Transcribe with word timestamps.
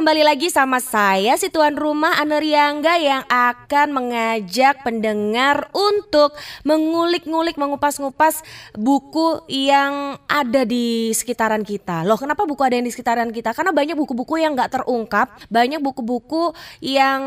kembali 0.00 0.24
lagi 0.24 0.48
sama 0.48 0.80
saya 0.80 1.36
si 1.36 1.52
tuan 1.52 1.76
rumah 1.76 2.16
Aneriangga 2.16 2.96
yang 2.96 3.20
akan 3.28 3.92
mengajak 3.92 4.80
pendengar 4.80 5.68
untuk 5.76 6.32
mengulik-ngulik, 6.64 7.60
mengupas-ngupas 7.60 8.40
buku 8.72 9.44
yang 9.52 10.16
ada 10.24 10.64
di 10.64 11.12
sekitaran 11.12 11.60
kita. 11.60 12.08
Loh, 12.08 12.16
kenapa 12.16 12.48
buku 12.48 12.64
ada 12.64 12.80
yang 12.80 12.88
di 12.88 12.96
sekitaran 12.96 13.28
kita? 13.28 13.52
Karena 13.52 13.76
banyak 13.76 13.92
buku-buku 13.92 14.40
yang 14.40 14.56
nggak 14.56 14.80
terungkap, 14.80 15.36
banyak 15.52 15.84
buku-buku 15.84 16.56
yang 16.80 17.20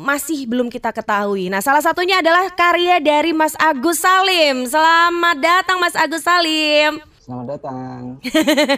masih 0.00 0.48
belum 0.48 0.72
kita 0.72 0.96
ketahui. 0.96 1.52
Nah, 1.52 1.60
salah 1.60 1.84
satunya 1.84 2.24
adalah 2.24 2.48
karya 2.56 3.04
dari 3.04 3.36
Mas 3.36 3.52
Agus 3.60 4.00
Salim. 4.00 4.64
Selamat 4.64 5.36
datang 5.44 5.76
Mas 5.76 5.92
Agus 5.92 6.24
Salim. 6.24 7.13
Selamat 7.24 7.56
datang. 7.56 8.20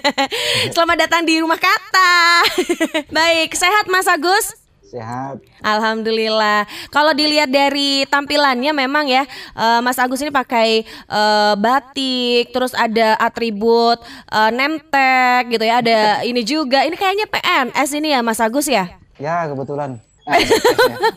Selamat 0.74 0.96
datang 1.02 1.26
di 1.26 1.42
rumah 1.42 1.58
kata. 1.58 2.46
Baik, 3.18 3.58
sehat 3.58 3.90
Mas 3.90 4.06
Agus? 4.06 4.54
Sehat. 4.86 5.42
Alhamdulillah. 5.66 6.62
Kalau 6.94 7.10
dilihat 7.10 7.50
dari 7.50 8.06
tampilannya 8.06 8.70
memang 8.70 9.10
ya, 9.10 9.26
uh, 9.50 9.82
Mas 9.82 9.98
Agus 9.98 10.22
ini 10.22 10.30
pakai 10.30 10.86
uh, 11.10 11.58
batik, 11.58 12.54
terus 12.54 12.70
ada 12.78 13.18
atribut 13.18 13.98
uh, 14.30 14.50
nemtek 14.54 15.50
gitu 15.50 15.66
ya. 15.66 15.82
Ada 15.82 15.98
ini 16.30 16.46
juga. 16.46 16.86
Ini 16.86 16.94
kayaknya 16.94 17.26
PNS 17.26 17.90
ini 17.98 18.14
ya 18.14 18.22
Mas 18.22 18.38
Agus 18.38 18.70
ya? 18.70 18.94
Ya 19.18 19.50
kebetulan. 19.50 19.98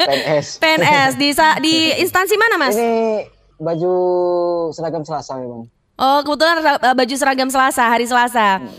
PNS. 0.02 0.58
PNS 0.58 1.12
di 1.14 1.30
di 1.62 1.76
instansi 2.02 2.34
mana 2.42 2.58
Mas? 2.58 2.74
Ini 2.74 3.22
baju 3.62 3.94
seragam 4.74 5.06
Selasa 5.06 5.38
memang. 5.38 5.70
Oh, 6.00 6.24
kebetulan 6.24 6.64
eh, 6.64 6.96
baju 6.96 7.16
seragam 7.20 7.52
Selasa, 7.52 7.84
hari 7.92 8.08
Selasa. 8.08 8.64
Hmm. 8.64 8.72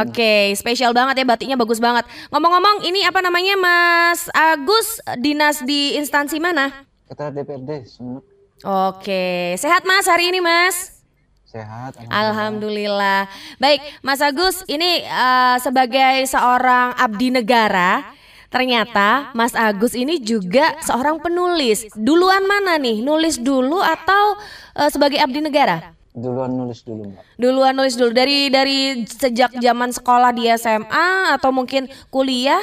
Oke, 0.00 0.16
okay, 0.16 0.44
spesial 0.56 0.96
banget 0.96 1.22
ya 1.22 1.24
batiknya 1.28 1.56
bagus 1.60 1.78
banget. 1.78 2.08
Ngomong-ngomong, 2.32 2.88
ini 2.88 3.04
apa 3.04 3.20
namanya 3.20 3.54
Mas 3.54 4.32
Agus 4.32 4.98
dinas 5.20 5.60
di 5.62 5.94
instansi 5.94 6.40
mana? 6.40 6.72
Ketua 7.04 7.28
DPRD 7.28 7.84
Oke, 7.84 8.24
okay. 8.64 9.40
sehat 9.60 9.84
Mas 9.84 10.08
hari 10.08 10.32
ini 10.32 10.40
Mas? 10.40 11.04
Sehat. 11.44 11.94
Alhamdulillah. 12.10 12.18
alhamdulillah. 12.18 13.20
Baik, 13.62 13.80
Mas 14.02 14.18
Agus, 14.18 14.66
ini 14.66 15.06
uh, 15.06 15.54
sebagai 15.62 16.26
seorang 16.26 16.98
abdi 16.98 17.30
negara, 17.30 18.02
ternyata 18.50 19.30
Mas 19.38 19.54
Agus 19.54 19.94
ini 19.94 20.18
juga 20.18 20.74
seorang 20.82 21.22
penulis. 21.22 21.86
Duluan 21.94 22.42
mana 22.48 22.74
nih? 22.80 23.06
Nulis 23.06 23.38
dulu 23.38 23.78
atau 23.78 24.34
uh, 24.74 24.90
sebagai 24.90 25.22
abdi 25.22 25.38
negara? 25.38 25.94
Duluan 26.14 26.54
nulis 26.54 26.86
dulu, 26.86 27.10
Mbak. 27.10 27.22
Duluan 27.42 27.74
nulis 27.74 27.98
dulu 27.98 28.14
dari 28.14 28.46
dari 28.46 29.02
sejak 29.02 29.58
zaman 29.58 29.90
sekolah 29.90 30.30
di 30.30 30.46
SMA 30.54 31.34
atau 31.34 31.50
mungkin 31.50 31.90
kuliah? 32.06 32.62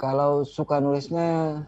Kalau 0.00 0.40
suka 0.48 0.80
nulisnya 0.80 1.60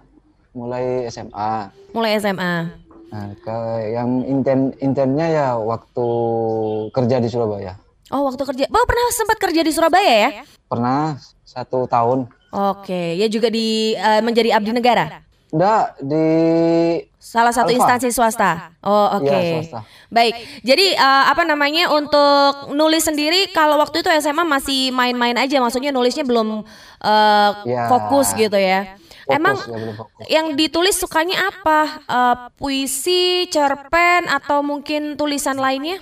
mulai 0.57 1.05
SMA. 1.13 1.77
Mulai 1.93 2.17
SMA. 2.17 2.73
Nah, 3.13 3.37
ke 3.37 3.57
yang 3.93 4.25
inten 4.25 4.73
intennya 4.81 5.27
ya 5.29 5.49
waktu 5.61 6.09
kerja 6.97 7.21
di 7.21 7.29
Surabaya. 7.29 7.77
Oh, 8.09 8.25
waktu 8.25 8.41
kerja. 8.41 8.65
Oh, 8.73 8.87
pernah 8.89 9.05
sempat 9.13 9.37
kerja 9.37 9.61
di 9.61 9.73
Surabaya 9.77 10.15
ya? 10.25 10.31
Pernah 10.73 11.21
satu 11.45 11.85
tahun. 11.85 12.33
Oke, 12.49 13.21
ya 13.21 13.29
juga 13.29 13.53
di 13.53 13.93
uh, 13.93 14.25
menjadi 14.25 14.57
abdi 14.57 14.73
negara. 14.73 15.21
Enggak, 15.51 15.99
di 15.99 16.27
salah 17.19 17.51
satu 17.51 17.75
Alpha. 17.75 17.79
instansi 17.83 18.09
swasta. 18.15 18.71
Oh, 18.87 19.19
oke. 19.19 19.27
Okay. 19.27 19.67
Ya, 19.67 19.83
Baik. 20.07 20.35
Jadi 20.63 20.95
uh, 20.95 21.25
apa 21.27 21.43
namanya 21.43 21.91
untuk 21.91 22.71
nulis 22.71 23.03
sendiri 23.03 23.51
kalau 23.51 23.75
waktu 23.83 24.07
itu 24.07 24.09
SMA 24.23 24.47
masih 24.47 24.95
main-main 24.95 25.35
aja, 25.35 25.59
maksudnya 25.59 25.91
nulisnya 25.91 26.23
belum 26.23 26.63
uh, 27.03 27.51
ya. 27.67 27.91
fokus 27.91 28.31
gitu 28.39 28.55
ya. 28.55 28.95
Fokus, 29.27 29.37
Emang 29.37 29.57
ya, 30.27 30.41
yang 30.41 30.47
ditulis 30.55 30.99
sukanya 30.99 31.51
apa? 31.51 31.81
Uh, 32.07 32.37
puisi, 32.55 33.51
cerpen 33.51 34.31
atau 34.31 34.63
mungkin 34.63 35.19
tulisan 35.19 35.59
lainnya? 35.59 35.99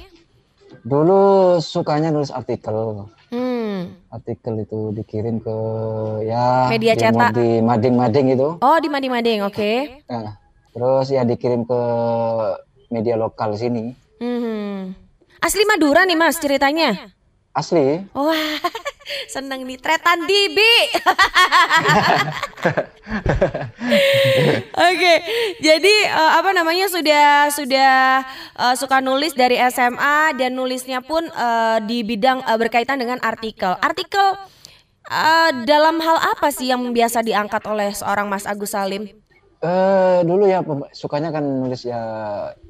Dulu 0.84 1.56
sukanya 1.64 2.12
nulis 2.12 2.32
artikel. 2.32 3.08
Hmm. 3.28 4.00
Artikel 4.08 4.64
itu 4.64 4.96
dikirim 4.96 5.44
ke 5.44 5.56
ya 6.24 6.72
media 6.72 6.96
di, 6.96 7.00
cetak 7.04 7.30
di 7.36 7.60
mading-mading 7.60 8.26
itu. 8.32 8.48
Oh, 8.56 8.76
di 8.80 8.88
mading-mading, 8.88 9.44
oke. 9.44 9.52
Okay. 9.52 10.00
Nah, 10.08 10.40
terus 10.72 11.12
ya 11.12 11.28
dikirim 11.28 11.68
ke 11.68 11.80
media 12.88 13.20
lokal 13.20 13.52
sini. 13.54 13.92
Hmm. 14.18 14.96
Asli 15.38 15.62
Madura 15.68 16.08
nih 16.08 16.18
Mas 16.18 16.40
ceritanya? 16.40 17.12
Asli. 17.52 18.02
Wah, 18.16 18.32
seneng 19.26 19.64
nih 19.64 19.78
tretan 19.80 20.24
Dibi. 20.28 20.76
Oke, 24.78 24.94
okay, 24.94 25.16
jadi 25.64 25.94
uh, 26.12 26.40
apa 26.42 26.50
namanya 26.52 26.86
sudah 26.92 27.48
sudah 27.48 28.22
uh, 28.56 28.74
suka 28.76 29.00
nulis 29.00 29.32
dari 29.32 29.56
SMA 29.72 30.36
dan 30.36 30.52
nulisnya 30.54 31.00
pun 31.00 31.24
uh, 31.32 31.80
di 31.82 32.04
bidang 32.04 32.44
uh, 32.44 32.58
berkaitan 32.60 33.00
dengan 33.00 33.16
artikel. 33.24 33.74
Artikel 33.80 34.36
uh, 35.08 35.50
dalam 35.64 35.98
hal 36.04 36.18
apa 36.36 36.52
sih 36.52 36.68
yang 36.68 36.84
biasa 36.92 37.24
diangkat 37.24 37.64
oleh 37.64 37.90
seorang 37.96 38.28
Mas 38.28 38.44
Agus 38.44 38.76
Salim? 38.76 39.08
Uh, 39.58 40.22
dulu 40.22 40.46
ya 40.46 40.62
sukanya 40.94 41.34
kan 41.34 41.42
nulis 41.42 41.82
ya 41.82 42.00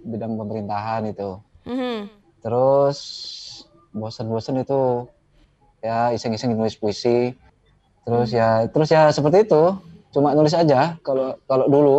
bidang 0.07 0.39
pemerintahan 0.39 1.05
itu. 1.11 1.37
Mm 1.69 1.77
-hmm. 1.77 1.99
Terus 2.41 2.99
bosan-bosan 3.93 4.63
itu 4.63 5.11
ya 5.83 6.15
iseng-iseng 6.15 6.55
nulis 6.55 6.79
puisi. 6.79 7.35
Terus 8.05 8.29
hmm. 8.33 8.39
ya 8.39 8.49
terus 8.71 8.89
ya 8.89 9.11
seperti 9.13 9.47
itu. 9.47 9.63
Cuma 10.13 10.33
nulis 10.33 10.57
aja 10.57 10.97
kalau 11.05 11.37
kalau 11.45 11.67
dulu. 11.69 11.99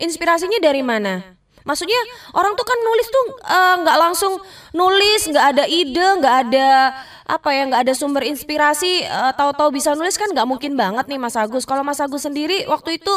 Inspirasinya 0.00 0.58
dari 0.58 0.82
mana? 0.82 1.34
Maksudnya 1.64 1.96
orang 2.36 2.52
tuh 2.60 2.66
kan 2.68 2.76
nulis 2.76 3.08
tuh 3.08 3.26
eh, 3.40 3.74
nggak 3.80 3.96
uh, 3.96 4.02
langsung 4.04 4.32
nulis 4.76 5.20
nggak 5.32 5.46
ada 5.56 5.64
ide 5.64 6.06
nggak 6.20 6.36
ada 6.48 6.92
apa 7.24 7.48
ya 7.56 7.64
nggak 7.64 7.88
ada 7.88 7.94
sumber 7.96 8.20
inspirasi 8.28 9.00
uh, 9.08 9.32
tahu-tahu 9.32 9.72
bisa 9.72 9.96
nulis 9.96 10.20
kan 10.20 10.28
nggak 10.28 10.44
mungkin 10.44 10.76
banget 10.76 11.08
nih 11.08 11.16
Mas 11.16 11.40
Agus. 11.40 11.64
Kalau 11.64 11.80
Mas 11.80 12.04
Agus 12.04 12.28
sendiri 12.28 12.68
waktu 12.68 13.00
itu 13.00 13.14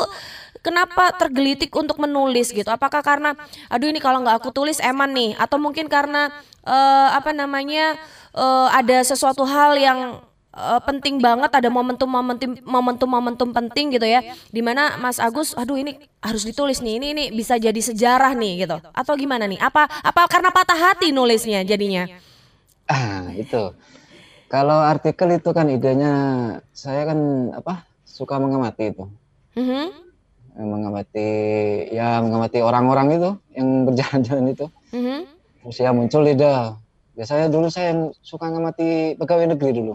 kenapa 0.62 1.14
tergelitik 1.16 1.74
untuk 1.74 1.98
menulis 2.02 2.54
gitu? 2.54 2.68
Apakah 2.68 3.02
karena 3.02 3.34
aduh 3.68 3.90
ini 3.90 4.02
kalau 4.02 4.22
nggak 4.24 4.42
aku 4.42 4.50
tulis 4.54 4.82
eman 4.82 5.12
nih? 5.14 5.32
Atau 5.38 5.58
mungkin 5.62 5.90
karena 5.90 6.30
uh, 6.68 7.10
apa 7.16 7.32
namanya 7.32 7.96
uh, 8.36 8.70
ada 8.74 9.02
sesuatu 9.02 9.48
hal 9.48 9.78
yang 9.80 10.00
uh, 10.58 10.82
penting 10.82 11.22
banget 11.22 11.54
ada 11.54 11.70
momentum 11.70 12.10
momentum 12.10 12.58
momentum 12.66 13.10
momentum 13.10 13.50
penting 13.54 13.94
gitu 13.94 14.08
ya 14.10 14.26
di 14.50 14.62
mana 14.66 14.98
Mas 14.98 15.22
Agus 15.22 15.54
aduh 15.54 15.78
ini 15.78 16.02
harus 16.20 16.44
ditulis 16.44 16.82
nih 16.82 16.98
ini 16.98 17.08
ini 17.14 17.24
bisa 17.32 17.56
jadi 17.56 17.78
sejarah 17.78 18.34
nih 18.34 18.66
gitu. 18.66 18.78
Atau 18.92 19.14
gimana 19.16 19.46
nih? 19.46 19.62
Apa 19.62 19.86
apa 19.86 20.26
karena 20.26 20.50
patah 20.50 20.78
hati 20.78 21.14
nulisnya 21.14 21.62
jadinya? 21.62 22.10
Ah 22.90 23.30
itu. 23.38 23.72
Kalau 24.48 24.80
artikel 24.80 25.36
itu 25.36 25.52
kan 25.52 25.68
idenya 25.68 26.14
saya 26.72 27.04
kan 27.04 27.20
apa 27.52 27.84
suka 28.08 28.40
mengamati 28.40 28.96
itu. 28.96 29.06
Mm-hmm. 29.60 30.07
Mengamati 30.58 31.30
ya 31.94 32.18
mengamati 32.18 32.66
orang-orang 32.66 33.08
itu 33.14 33.30
yang 33.54 33.86
berjalan-jalan 33.86 34.46
itu. 34.58 34.66
Mm-hmm. 34.90 35.20
Terus 35.62 35.78
ya 35.78 35.94
muncul 35.94 36.26
ide. 36.26 36.74
Biasanya 37.14 37.46
dulu 37.54 37.70
saya 37.70 37.94
suka 38.26 38.50
mengamati 38.50 39.14
pegawai 39.22 39.54
negeri 39.54 39.78
dulu. 39.78 39.94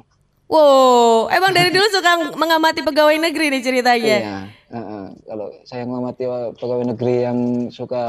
Wow, 0.52 1.32
emang 1.32 1.56
dari 1.56 1.72
dulu 1.72 1.86
suka 1.88 2.36
mengamati 2.36 2.84
pegawai 2.84 3.16
negeri 3.16 3.48
nih 3.56 3.62
ceritanya. 3.64 4.16
Iya, 4.20 4.38
uh, 4.68 4.76
uh, 4.76 5.04
kalau 5.24 5.48
saya 5.64 5.82
mengamati 5.88 6.28
pegawai 6.60 6.84
negeri 6.92 7.14
yang 7.24 7.38
suka 7.72 8.04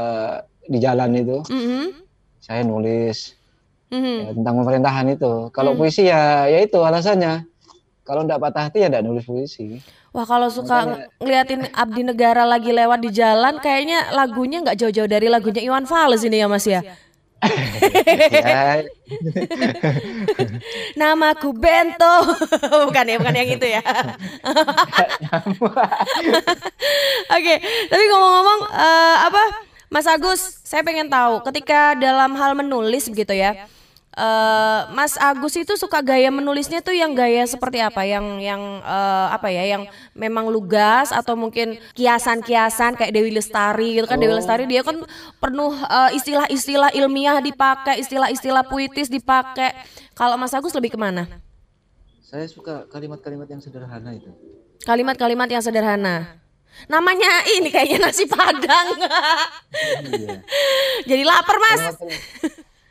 di 0.68 0.76
jalan 0.76 1.16
itu, 1.16 1.40
mm-hmm. 1.48 1.84
saya 2.44 2.60
nulis 2.62 3.32
mm-hmm. 3.88 4.18
ya, 4.28 4.30
tentang 4.36 4.54
pemerintahan 4.60 5.06
itu. 5.16 5.48
Kalau 5.56 5.72
mm. 5.72 5.78
puisi 5.80 6.04
ya 6.04 6.44
ya 6.46 6.60
itu 6.60 6.76
alasannya. 6.84 7.48
Kalau 8.04 8.20
tidak 8.20 8.44
patah 8.44 8.68
hati 8.68 8.84
ya 8.84 8.92
tidak 8.92 9.08
nulis 9.08 9.24
puisi. 9.24 9.80
Wah 10.12 10.28
kalau 10.28 10.52
suka 10.52 10.84
Makanya... 10.84 11.08
ngeliatin 11.24 11.72
Abdi 11.72 12.04
Negara 12.04 12.44
lagi 12.44 12.68
lewat 12.68 13.00
di 13.00 13.08
jalan, 13.08 13.56
kayaknya 13.64 14.12
lagunya 14.12 14.60
nggak 14.60 14.76
jauh-jauh 14.76 15.08
dari 15.08 15.32
lagunya 15.32 15.64
Iwan 15.64 15.88
Fals 15.88 16.20
ini 16.20 16.44
ya 16.44 16.46
Mas 16.46 16.68
ya. 16.68 16.84
Namaku 21.00 21.56
Bento. 21.56 22.14
bukan 22.88 23.04
ya, 23.08 23.16
bukan 23.16 23.36
yang 23.36 23.50
itu 23.56 23.66
ya. 23.72 23.80
Oke, 27.36 27.54
tapi 27.88 28.04
ngomong-ngomong 28.12 28.60
uh, 28.68 29.16
apa 29.32 29.64
Mas 29.88 30.04
Agus, 30.04 30.60
saya 30.60 30.84
pengen 30.84 31.08
tahu 31.08 31.40
ketika 31.48 31.96
dalam 31.96 32.36
hal 32.36 32.52
menulis 32.52 33.08
gitu 33.08 33.32
ya 33.32 33.64
uh, 34.16 34.90
Mas 34.94 35.14
Agus 35.18 35.54
itu 35.58 35.74
suka 35.78 36.00
gaya 36.00 36.30
menulisnya 36.30 36.80
tuh 36.80 36.94
yang 36.94 37.12
gaya 37.14 37.44
seperti 37.44 37.82
apa? 37.82 38.02
Yang 38.06 38.42
yang 38.42 38.62
uh, 38.82 39.28
apa 39.34 39.50
ya? 39.50 39.62
Yang 39.76 39.92
memang 40.14 40.48
lugas 40.50 41.10
atau 41.10 41.34
mungkin 41.34 41.78
kiasan-kiasan 41.94 42.98
kayak 42.98 43.12
Dewi 43.12 43.30
Lestari 43.34 43.98
gitu 43.98 44.06
kan? 44.06 44.18
Oh. 44.18 44.22
Dewi 44.22 44.34
Lestari 44.38 44.64
dia 44.66 44.82
kan 44.82 45.02
penuh 45.38 45.72
uh, 45.74 46.10
istilah-istilah 46.14 46.94
ilmiah 46.94 47.38
dipakai, 47.42 48.00
istilah-istilah 48.02 48.66
puitis 48.66 49.10
dipakai. 49.10 49.74
Kalau 50.14 50.38
Mas 50.38 50.54
Agus 50.54 50.74
lebih 50.74 50.94
ke 50.94 50.98
mana? 50.98 51.26
Saya 52.22 52.46
suka 52.50 52.86
kalimat-kalimat 52.90 53.46
yang 53.46 53.62
sederhana 53.62 54.10
itu. 54.10 54.30
Kalimat-kalimat 54.82 55.46
yang 55.46 55.62
sederhana. 55.62 56.42
Namanya 56.90 57.46
ini 57.54 57.70
kayaknya 57.70 58.10
nasi 58.10 58.26
padang. 58.26 58.98
Iya. 60.02 60.42
Jadi 61.08 61.22
lapar 61.22 61.56
mas. 61.62 61.94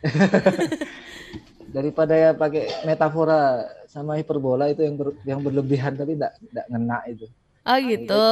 Daripada 1.75 2.13
ya 2.13 2.29
pakai 2.37 2.85
metafora 2.85 3.65
sama 3.89 4.17
hiperbola 4.21 4.69
itu 4.69 4.85
yang 4.85 4.95
ber, 4.97 5.07
yang 5.25 5.39
berlebihan 5.41 5.97
tapi 5.97 6.13
tidak 6.17 6.37
tidak 6.37 6.65
ngena 6.69 6.97
itu. 7.09 7.25
Oh 7.63 7.77
gitu. 7.79 8.25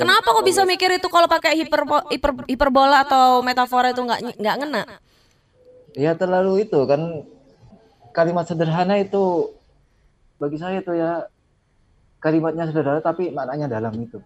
Kenapa 0.00 0.32
kok 0.32 0.46
bisa 0.48 0.64
mikir 0.64 0.88
itu 0.96 1.06
kalau 1.12 1.28
pakai 1.28 1.52
hiper, 1.60 1.84
hiper 2.08 2.32
hiperbola 2.48 3.04
atau 3.04 3.44
metafora 3.44 3.92
itu 3.92 4.00
nggak 4.00 4.40
nggak 4.40 4.56
ngena? 4.64 4.82
Ya 5.92 6.16
terlalu 6.16 6.64
itu 6.64 6.80
kan 6.88 7.22
kalimat 8.16 8.48
sederhana 8.48 8.96
itu 8.96 9.52
bagi 10.40 10.56
saya 10.56 10.80
itu 10.80 10.96
ya 10.96 11.28
kalimatnya 12.24 12.64
sederhana 12.72 13.04
tapi 13.04 13.28
maknanya 13.28 13.68
dalam 13.68 13.92
itu. 14.00 14.18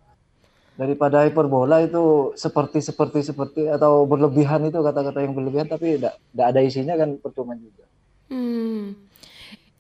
Daripada 0.72 1.28
hiperbola 1.28 1.84
itu 1.84 2.32
seperti 2.32 2.80
seperti 2.80 3.20
seperti 3.20 3.69
atau 3.69 4.08
berlebihan 4.08 4.64
itu 4.64 4.80
kata-kata 4.80 5.20
yang 5.20 5.36
berlebihan 5.36 5.69
tapi 5.69 6.00
tidak 6.00 6.16
tidak 6.32 6.46
ada 6.48 6.60
isinya 6.64 6.94
kan 6.96 7.20
percuma 7.20 7.52
juga. 7.54 7.84
Hmm. 8.32 8.96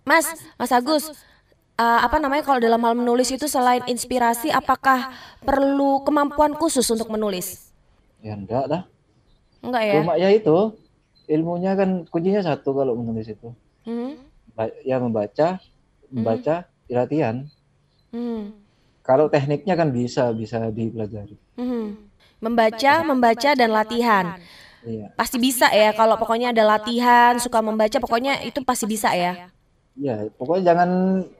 Mas, 0.04 0.28
Mas 0.60 0.72
Agus, 0.74 1.08
uh, 1.78 2.00
apa 2.04 2.20
namanya 2.20 2.44
kalau 2.44 2.60
dalam 2.60 2.82
hal 2.84 2.94
menulis 2.98 3.30
itu 3.32 3.48
selain 3.48 3.80
inspirasi, 3.88 4.52
apakah 4.52 5.14
perlu 5.40 6.04
kemampuan 6.04 6.52
khusus 6.58 6.84
untuk 6.92 7.08
menulis? 7.08 7.72
Ya 8.20 8.36
enggak 8.36 8.68
lah. 8.68 8.82
Enggak 9.62 9.82
ya? 9.86 9.94
Cuma 10.02 10.14
ya 10.18 10.28
itu 10.28 10.76
ilmunya 11.30 11.72
kan 11.78 12.04
kuncinya 12.10 12.42
satu 12.42 12.74
kalau 12.76 12.98
menulis 12.98 13.30
itu. 13.30 13.48
Hmm? 13.88 14.18
Ya 14.84 15.00
membaca, 15.00 15.62
membaca, 16.12 16.68
latihan. 16.92 17.48
Hmm. 18.12 18.61
Kalau 19.02 19.26
tekniknya 19.26 19.74
kan 19.74 19.90
bisa 19.90 20.30
bisa 20.30 20.70
dipelajari. 20.70 21.34
Hmm. 21.58 21.98
Membaca, 22.42 23.02
membaca 23.06 23.50
dan 23.54 23.70
latihan. 23.70 24.38
Iya. 24.82 25.14
Pasti 25.14 25.38
bisa 25.38 25.70
ya 25.70 25.94
kalau 25.94 26.18
pokoknya 26.18 26.50
ada 26.50 26.66
latihan, 26.66 27.38
suka 27.38 27.62
membaca, 27.62 28.02
pokoknya 28.02 28.42
itu 28.42 28.62
pasti 28.66 28.86
bisa 28.86 29.14
ya. 29.14 29.50
Ya, 29.94 30.26
pokoknya 30.34 30.74
jangan 30.74 30.90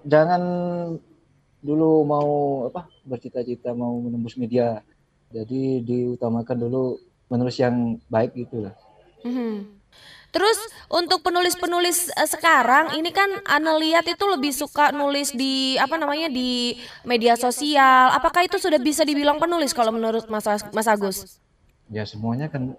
jangan 0.06 0.43
dulu 1.62 2.06
mau 2.06 2.31
apa 2.70 2.87
bercita-cita 3.03 3.75
mau 3.75 3.99
menembus 3.99 4.38
media. 4.38 4.82
Jadi 5.32 5.82
diutamakan 5.82 6.59
dulu 6.59 6.99
menulis 7.32 7.56
yang 7.59 7.99
baik 8.06 8.37
gitu 8.37 8.69
lah. 8.69 8.75
Mhm. 9.26 9.81
Terus 10.32 10.56
untuk 10.88 11.20
penulis-penulis 11.20 12.08
eh, 12.08 12.25
sekarang 12.25 12.96
ini 12.96 13.12
kan 13.12 13.29
Ana 13.44 13.76
lihat 13.76 14.05
itu 14.05 14.25
lebih 14.25 14.50
suka 14.50 14.88
nulis 14.90 15.29
di 15.31 15.76
apa 15.76 15.94
namanya 15.94 16.26
di 16.26 16.73
media 17.02 17.37
sosial. 17.37 18.08
Apakah 18.11 18.43
itu 18.43 18.56
sudah 18.56 18.81
bisa 18.81 19.05
dibilang 19.05 19.37
penulis 19.37 19.70
kalau 19.70 19.93
menurut 19.93 20.25
Mas 20.26 20.49
As- 20.49 20.64
Mas 20.70 20.88
Agus? 20.88 21.37
Ya 21.87 22.02
semuanya 22.02 22.49
kan 22.49 22.73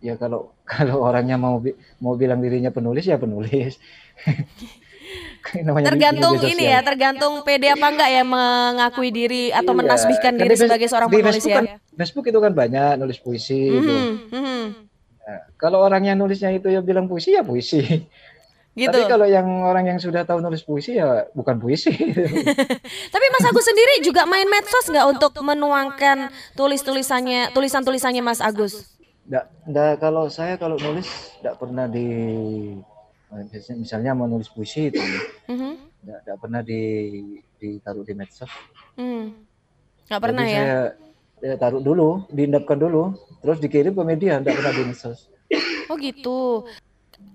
ya 0.00 0.16
kalau 0.16 0.56
kalau 0.66 1.04
orangnya 1.04 1.36
mau 1.36 1.60
mau 1.98 2.16
bilang 2.16 2.40
dirinya 2.40 2.72
penulis 2.72 3.04
ya 3.04 3.16
penulis. 3.16 3.76
Tergantung 5.46 6.42
ini 6.42 6.66
ya, 6.66 6.82
tergantung 6.82 7.46
pede 7.46 7.70
apa 7.70 7.86
enggak 7.86 8.10
ya 8.10 8.26
mengakui 8.26 9.14
diri 9.14 9.54
atau 9.54 9.70
Iya. 9.70 9.78
menasbihkan 9.78 10.34
Kan 10.34 10.42
diri 10.42 10.54
sebagai 10.58 10.88
seorang 10.90 11.06
di 11.06 11.14
penulis 11.14 11.34
Facebook 11.38 11.54
ya. 11.54 11.58
kan, 11.62 11.66
Facebook 11.94 12.26
itu 12.26 12.38
kan 12.40 12.52
banyak 12.52 12.90
nulis 12.98 13.18
puisi 13.22 13.60
itu. 13.70 13.86
Mhm, 13.86 14.10
mhm. 14.26 14.62
Nah, 15.26 15.42
kalau 15.58 15.82
orang 15.82 16.06
yang 16.06 16.16
nulisnya 16.16 16.54
itu 16.54 16.70
ya 16.70 16.78
bilang 16.78 17.10
puisi 17.10 17.34
ya 17.34 17.42
puisi. 17.42 17.82
Gitu. 18.76 18.92
Tapi 18.92 19.08
kalau 19.08 19.24
yang 19.24 19.48
orang 19.64 19.88
yang 19.88 19.96
sudah 19.96 20.20
tahu 20.22 20.36
nulis 20.36 20.60
puisi 20.60 21.00
ya 21.00 21.24
bukan 21.32 21.56
puisi. 21.56 21.88
Tapi 23.14 23.26
Mas 23.32 23.48
Agus 23.48 23.64
sendiri 23.64 24.04
juga 24.04 24.28
main 24.28 24.44
medsos 24.44 24.92
nggak 24.92 25.16
untuk 25.16 25.32
menuangkan 25.40 26.28
tulis-tulisannya, 26.52 27.56
tulisan-tulisannya 27.56 28.20
Mas 28.20 28.44
Agus? 28.44 28.84
Nggak, 29.24 29.44
nggak, 29.64 29.92
kalau 29.96 30.28
saya 30.28 30.60
kalau 30.60 30.76
nulis 30.76 31.08
tidak 31.40 31.56
pernah 31.56 31.88
di 31.88 32.04
misalnya- 33.72 34.12
mau 34.12 34.28
nulis 34.28 34.52
puisi 34.52 34.92
itu 34.92 35.00
Mhm, 35.48 35.72
nggak, 36.04 36.18
nggak 36.28 36.36
pernah 36.36 36.60
di 36.60 36.80
ditaruh 37.56 38.04
di 38.04 38.12
medsos. 38.12 38.52
mhm. 38.94 39.40
Nggak 40.04 40.20
pernah 40.20 40.44
Jadi 40.44 40.52
ya? 40.52 40.60
saya 40.60 40.80
ya, 41.40 41.54
taruh 41.60 41.82
dulu, 41.82 42.24
diendapkan 42.32 42.76
dulu, 42.78 43.16
terus 43.44 43.58
dikirim 43.60 43.92
ke 43.92 44.02
media, 44.04 44.40
nggak 44.40 44.54
pernah 44.56 44.72
di 44.72 44.82
medsos. 44.86 45.28
Oh 45.86 45.96
gitu. 46.00 46.66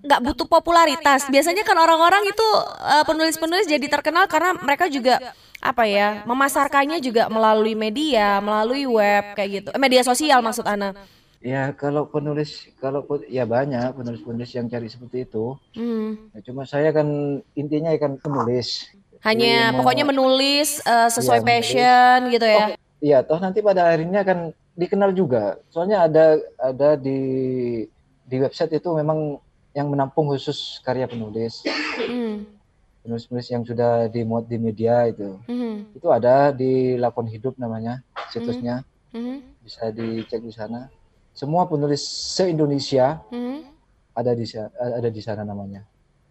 Nggak 0.02 0.20
butuh 0.22 0.46
popularitas. 0.46 1.26
Biasanya 1.30 1.62
kan 1.66 1.78
orang-orang 1.78 2.26
itu 2.28 2.46
eh, 2.82 3.04
penulis-penulis 3.06 3.66
jadi 3.66 3.86
terkenal 3.88 4.26
karena 4.26 4.54
mereka 4.58 4.86
juga 4.90 5.34
apa 5.62 5.86
ya 5.86 6.26
memasarkannya 6.26 6.98
juga 6.98 7.30
melalui 7.30 7.78
media, 7.78 8.42
melalui 8.42 8.86
web 8.86 9.34
kayak 9.38 9.50
gitu. 9.62 9.68
Eh, 9.70 9.80
media 9.80 10.02
sosial 10.02 10.42
maksud 10.42 10.66
Ana. 10.66 10.94
Ya 11.42 11.74
kalau 11.74 12.06
penulis, 12.06 12.70
kalau 12.78 13.02
ya 13.26 13.42
banyak 13.42 13.98
penulis-penulis 13.98 14.50
yang 14.54 14.70
cari 14.70 14.86
seperti 14.86 15.26
itu. 15.26 15.58
Hmm. 15.74 16.30
Ya, 16.30 16.38
cuma 16.46 16.62
saya 16.62 16.94
kan 16.94 17.06
intinya 17.58 17.90
kan 17.98 18.14
penulis. 18.18 18.90
Hanya 19.22 19.70
Jadi 19.70 19.78
pokoknya 19.78 20.04
menulis 20.06 20.82
eh, 20.82 21.10
sesuai 21.10 21.42
menulis. 21.42 21.50
passion 21.50 22.18
gitu 22.30 22.46
ya. 22.46 22.78
Iya, 23.02 23.26
toh 23.26 23.42
nanti 23.42 23.58
pada 23.66 23.90
akhirnya 23.90 24.22
kan 24.22 24.54
dikenal 24.78 25.10
juga. 25.10 25.58
Soalnya 25.74 26.06
ada 26.06 26.38
ada 26.54 26.94
di 26.94 27.18
di 28.22 28.36
website 28.38 28.78
itu 28.78 28.88
memang 28.94 29.42
yang 29.74 29.90
menampung 29.90 30.30
khusus 30.30 30.78
karya 30.86 31.10
penulis. 31.10 31.66
Hmm. 31.98 32.46
Penulis-penulis 33.02 33.48
yang 33.50 33.66
sudah 33.66 34.06
dimuat 34.06 34.46
di 34.46 34.62
media 34.62 35.10
itu. 35.10 35.34
Mhm, 35.50 35.98
Itu 35.98 36.14
ada 36.14 36.54
di 36.54 36.94
Lakon 36.94 37.26
Hidup 37.26 37.58
namanya 37.58 38.06
situsnya. 38.30 38.86
mhm, 39.10 39.58
Bisa 39.66 39.90
dicek 39.90 40.38
di 40.38 40.54
sana. 40.54 40.86
Semua 41.34 41.66
penulis 41.66 42.06
se-Indonesia 42.06 43.18
mhm. 43.34 43.66
ada 44.14 44.30
di 44.30 44.46
ada 44.78 45.08
di 45.10 45.18
sana 45.18 45.42
namanya. 45.42 45.82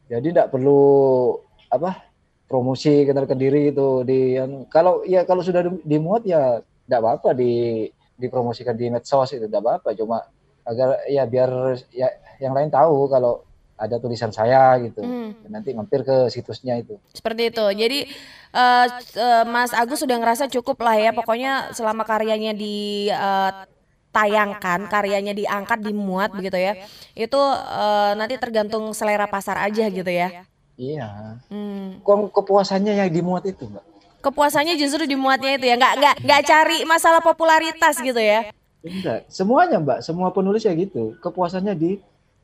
Jadi 0.08 0.32
tidak 0.32 0.56
perlu 0.56 1.36
apa 1.68 2.11
promosi 2.52 3.08
kenalkan 3.08 3.40
diri 3.40 3.72
itu 3.72 4.04
di 4.04 4.36
anu. 4.36 4.68
kalau 4.68 5.08
ya 5.08 5.24
kalau 5.24 5.40
sudah 5.40 5.64
di- 5.64 5.88
dimuat 5.88 6.28
ya 6.28 6.60
tidak 6.60 7.00
apa-apa 7.00 7.32
di 7.32 7.88
dipromosikan 8.20 8.76
di 8.76 8.92
medsos 8.92 9.32
itu 9.32 9.48
tidak 9.48 9.64
apa-apa 9.64 9.96
cuma 9.96 10.28
agar 10.68 11.00
ya 11.08 11.24
biar 11.24 11.80
ya 11.96 12.12
yang 12.44 12.52
lain 12.52 12.68
tahu 12.68 13.08
kalau 13.08 13.48
ada 13.82 13.98
tulisan 13.98 14.30
saya 14.30 14.78
gitu. 14.78 15.02
Hmm. 15.02 15.34
Nanti 15.50 15.74
mampir 15.74 16.06
ke 16.06 16.30
situsnya 16.30 16.78
itu. 16.78 17.02
Seperti 17.18 17.50
itu. 17.50 17.66
Jadi 17.74 18.06
eh, 18.54 18.86
eh, 19.18 19.42
Mas 19.50 19.74
Agus 19.74 20.06
sudah 20.06 20.22
ngerasa 20.22 20.46
cukup 20.54 20.86
lah 20.86 21.02
ya. 21.02 21.10
Pokoknya 21.18 21.74
selama 21.74 22.06
karyanya 22.06 22.54
ditayangkan, 22.54 24.86
karyanya 24.86 25.34
diangkat, 25.34 25.82
dimuat 25.82 26.30
begitu 26.38 26.62
ya. 26.62 26.78
Itu 27.18 27.42
eh, 27.58 28.14
nanti 28.14 28.38
tergantung 28.38 28.94
selera 28.94 29.26
pasar 29.26 29.58
aja 29.58 29.90
gitu 29.90 30.14
ya. 30.14 30.46
Iya. 30.80 31.40
Hmm. 31.52 32.00
Kok 32.04 32.32
kepuasannya 32.32 32.94
yang 32.96 33.10
dimuat 33.12 33.44
itu, 33.48 33.68
Mbak? 33.68 33.86
Kepuasannya 34.22 34.78
justru 34.78 35.04
dimuatnya 35.10 35.58
itu 35.58 35.66
ya. 35.66 35.76
Nggak 35.78 35.94
nggak 35.98 36.16
nggak 36.26 36.42
cari 36.46 36.78
masalah 36.86 37.22
popularitas 37.24 37.98
gitu 37.98 38.22
ya. 38.22 38.54
Enggak, 38.82 39.30
semuanya, 39.30 39.78
Mbak. 39.82 40.00
Semua 40.02 40.30
penulis 40.34 40.66
ya 40.66 40.74
gitu. 40.74 41.18
Kepuasannya 41.22 41.74
di 41.78 41.92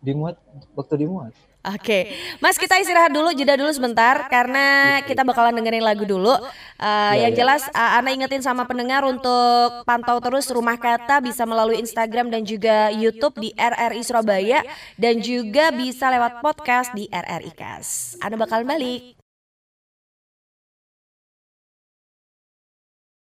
dimuat 0.01 0.37
waktu 0.77 1.05
dimuat. 1.05 1.33
Oke, 1.67 2.15
Mas 2.39 2.55
kita 2.55 2.79
istirahat 2.79 3.11
dulu, 3.11 3.35
jeda 3.35 3.59
dulu 3.59 3.67
sebentar 3.75 4.31
karena 4.31 4.99
kita 5.03 5.27
bakalan 5.27 5.51
dengerin 5.51 5.83
lagu 5.83 6.07
dulu. 6.07 6.31
Uh, 6.79 7.15
yang 7.19 7.35
ya. 7.35 7.43
jelas, 7.43 7.67
uh, 7.75 7.99
Ana 7.99 8.15
ingetin 8.15 8.39
sama 8.39 8.63
pendengar 8.63 9.03
untuk 9.03 9.83
pantau 9.83 10.23
terus 10.23 10.47
Rumah 10.47 10.79
Kata 10.79 11.19
bisa 11.19 11.43
melalui 11.43 11.83
Instagram 11.83 12.31
dan 12.31 12.47
juga 12.47 12.87
YouTube 12.95 13.35
di 13.35 13.51
RRI 13.57 13.99
Surabaya 13.99 14.63
dan 14.95 15.19
juga 15.19 15.75
bisa 15.75 16.07
lewat 16.07 16.39
podcast 16.39 16.95
di 16.95 17.11
RRI 17.11 17.51
Kas. 17.51 18.15
Ana 18.23 18.39
bakalan 18.39 18.63
balik. 18.63 19.19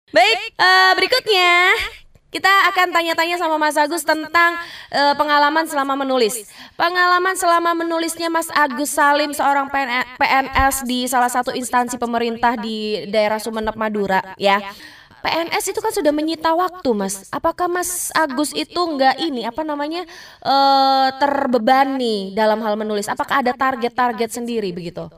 Baik, 0.08 0.40
eh, 0.56 0.92
berikutnya 0.96 1.56
kita 2.28 2.52
akan 2.68 2.92
tanya-tanya 2.92 3.40
sama 3.40 3.56
Mas 3.56 3.76
Agus 3.80 4.04
tentang 4.04 4.60
eh, 4.92 5.14
pengalaman 5.16 5.64
selama 5.64 5.96
menulis. 5.96 6.44
Pengalaman 6.76 7.32
selama 7.32 7.72
menulisnya 7.72 8.28
Mas 8.28 8.52
Agus 8.52 8.92
Salim 8.92 9.32
seorang 9.32 9.72
PN 9.72 10.04
PNS 10.20 10.84
di 10.84 11.08
salah 11.08 11.32
satu 11.32 11.56
instansi 11.56 11.96
pemerintah 11.96 12.60
di 12.60 13.08
daerah 13.08 13.40
Sumeneb 13.40 13.76
Madura 13.80 14.20
ya. 14.36 14.60
PNS 15.18 15.74
itu 15.74 15.80
kan 15.82 15.90
sudah 15.90 16.14
menyita 16.14 16.54
waktu, 16.54 16.94
Mas. 16.94 17.26
Apakah 17.34 17.66
Mas 17.66 18.14
Agus 18.14 18.54
itu 18.54 18.78
nggak 18.78 19.18
ini 19.18 19.48
apa 19.48 19.64
namanya 19.64 20.04
eh, 20.44 21.08
terbebani 21.16 22.36
dalam 22.36 22.60
hal 22.60 22.76
menulis? 22.76 23.08
Apakah 23.08 23.40
ada 23.40 23.56
target-target 23.56 24.30
sendiri 24.36 24.68
begitu? 24.70 25.08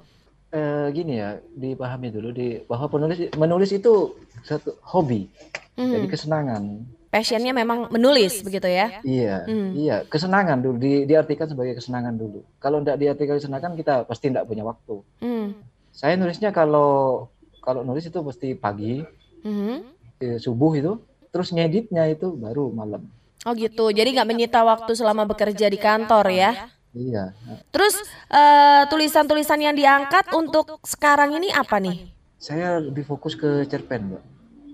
Eh, 0.50 0.87
gini 0.95 1.19
ya, 1.19 1.38
dipahami 1.55 2.11
dulu 2.11 2.35
di 2.35 2.59
bahwa 2.67 2.90
penulis 2.90 3.31
menulis 3.38 3.71
itu 3.71 4.19
satu 4.43 4.79
hobi, 4.83 5.31
jadi 5.79 6.07
kesenangan. 6.11 6.83
Passionnya 7.11 7.50
memang 7.50 7.90
menulis 7.90 8.47
begitu 8.47 8.71
ya? 8.71 9.02
Iya, 9.02 9.43
Hmm. 9.50 9.75
iya, 9.75 10.07
kesenangan 10.07 10.62
dulu 10.62 10.79
di, 10.79 11.11
diartikan 11.11 11.50
sebagai 11.50 11.75
kesenangan 11.83 12.14
dulu. 12.14 12.47
Kalau 12.62 12.79
tidak 12.81 13.02
diartikan 13.02 13.35
kesenangan 13.43 13.75
kita 13.75 13.95
pasti 14.07 14.31
tidak 14.31 14.47
punya 14.47 14.62
waktu. 14.62 15.02
Hmm. 15.19 15.59
Saya 15.90 16.14
nulisnya 16.14 16.55
kalau 16.55 17.26
kalau 17.59 17.83
nulis 17.83 18.07
itu 18.07 18.23
pasti 18.23 18.55
pagi, 18.55 19.02
mm-hmm. 19.45 20.38
subuh 20.40 20.73
itu 20.76 20.93
terus 21.31 21.55
ngeditnya 21.55 22.11
itu 22.11 22.35
baru 22.35 22.75
malam 22.75 23.07
oh 23.47 23.52
gitu 23.55 23.88
jadi 23.95 24.11
nggak 24.11 24.29
menyita 24.29 24.61
waktu 24.67 24.93
selama 24.93 25.25
bekerja 25.25 25.71
di 25.71 25.79
kantor 25.79 26.26
ya 26.29 26.69
iya 26.93 27.33
terus 27.71 27.97
uh, 28.29 28.85
tulisan-tulisan 28.90 29.62
yang 29.62 29.75
diangkat 29.75 30.29
untuk 30.35 30.83
sekarang 30.83 31.38
ini 31.38 31.49
apa 31.55 31.79
nih 31.79 32.11
saya 32.40 32.83
lebih 32.83 33.07
fokus 33.07 33.38
ke 33.38 33.64
cerpen 33.71 34.11
mbak 34.12 34.23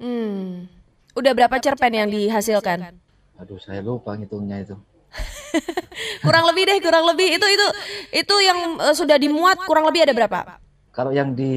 hmm. 0.00 0.75
Udah 1.16 1.32
berapa 1.32 1.56
cerpen 1.58 1.92
yang 1.96 2.08
dihasilkan 2.12 2.94
aduh 3.40 3.58
saya 3.58 3.80
lupa 3.80 4.14
ngitungnya 4.14 4.62
itu 4.62 4.76
kurang 6.24 6.44
lebih 6.52 6.62
deh, 6.68 6.78
kurang 6.84 7.04
lebih 7.08 7.40
itu 7.40 7.46
itu 7.46 7.66
itu 8.12 8.34
yang 8.44 8.76
uh, 8.80 8.92
sudah 8.92 9.16
dimuat 9.16 9.56
kurang 9.64 9.88
lebih 9.88 10.04
ada 10.04 10.12
berapa? 10.12 10.60
Kalau 10.92 11.12
yang 11.12 11.36
di 11.36 11.52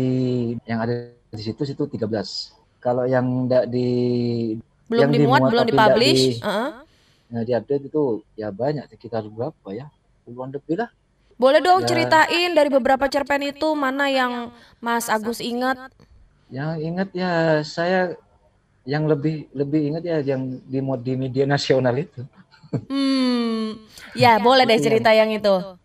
yang 0.67 0.83
ada 0.83 1.15
di 1.31 1.41
situ 1.43 1.63
situ 1.63 1.83
13. 1.87 2.07
Kalau 2.79 3.03
yang 3.03 3.47
tidak 3.47 3.65
di 3.71 3.89
belum 4.87 5.01
yang 5.05 5.11
dimuat, 5.11 5.41
belum 5.51 5.65
dipublish, 5.67 6.39
di, 6.39 6.43
uh 6.43 6.47
-huh. 6.47 6.69
nah, 7.29 7.43
di 7.43 7.51
update 7.53 7.91
itu 7.91 8.23
ya 8.39 8.49
banyak 8.49 8.87
sekitar 8.89 9.27
berapa 9.27 9.69
ya? 9.75 9.91
Puluhan 10.23 10.55
lebih 10.55 10.79
lah. 10.79 10.89
Boleh 11.39 11.63
dong 11.63 11.83
ya. 11.83 11.87
ceritain 11.87 12.51
dari 12.51 12.67
beberapa 12.71 13.07
cerpen 13.07 13.43
itu 13.47 13.71
mana 13.75 14.11
yang 14.11 14.51
Mas 14.83 15.07
Agus 15.07 15.39
ingat? 15.39 15.91
Yang 16.51 16.71
ingat 16.83 17.09
ya 17.15 17.33
saya 17.63 18.15
yang 18.89 19.05
lebih 19.05 19.46
lebih 19.53 19.93
ingat 19.93 20.03
ya 20.03 20.17
yang 20.25 20.58
di 20.65 20.81
di 20.81 21.13
media 21.13 21.46
nasional 21.46 21.93
itu. 21.93 22.25
Hmm, 22.89 23.77
ya 24.17 24.41
boleh 24.41 24.65
deh 24.65 24.81
cerita 24.81 25.13
yang 25.13 25.29
itu. 25.29 25.77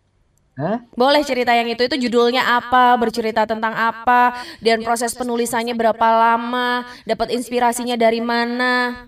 Hah? 0.55 0.79
Boleh 0.95 1.27
cerita 1.27 1.51
yang 1.51 1.67
itu. 1.67 1.83
Itu 1.83 1.99
judulnya 1.99 2.47
apa? 2.47 2.95
Bercerita 2.95 3.43
tentang 3.43 3.75
apa? 3.75 4.39
Dan 4.63 4.87
proses 4.87 5.11
penulisannya 5.13 5.75
berapa 5.75 6.09
lama? 6.15 6.87
Dapat 7.03 7.35
inspirasinya 7.35 7.99
dari 7.99 8.23
mana? 8.23 9.07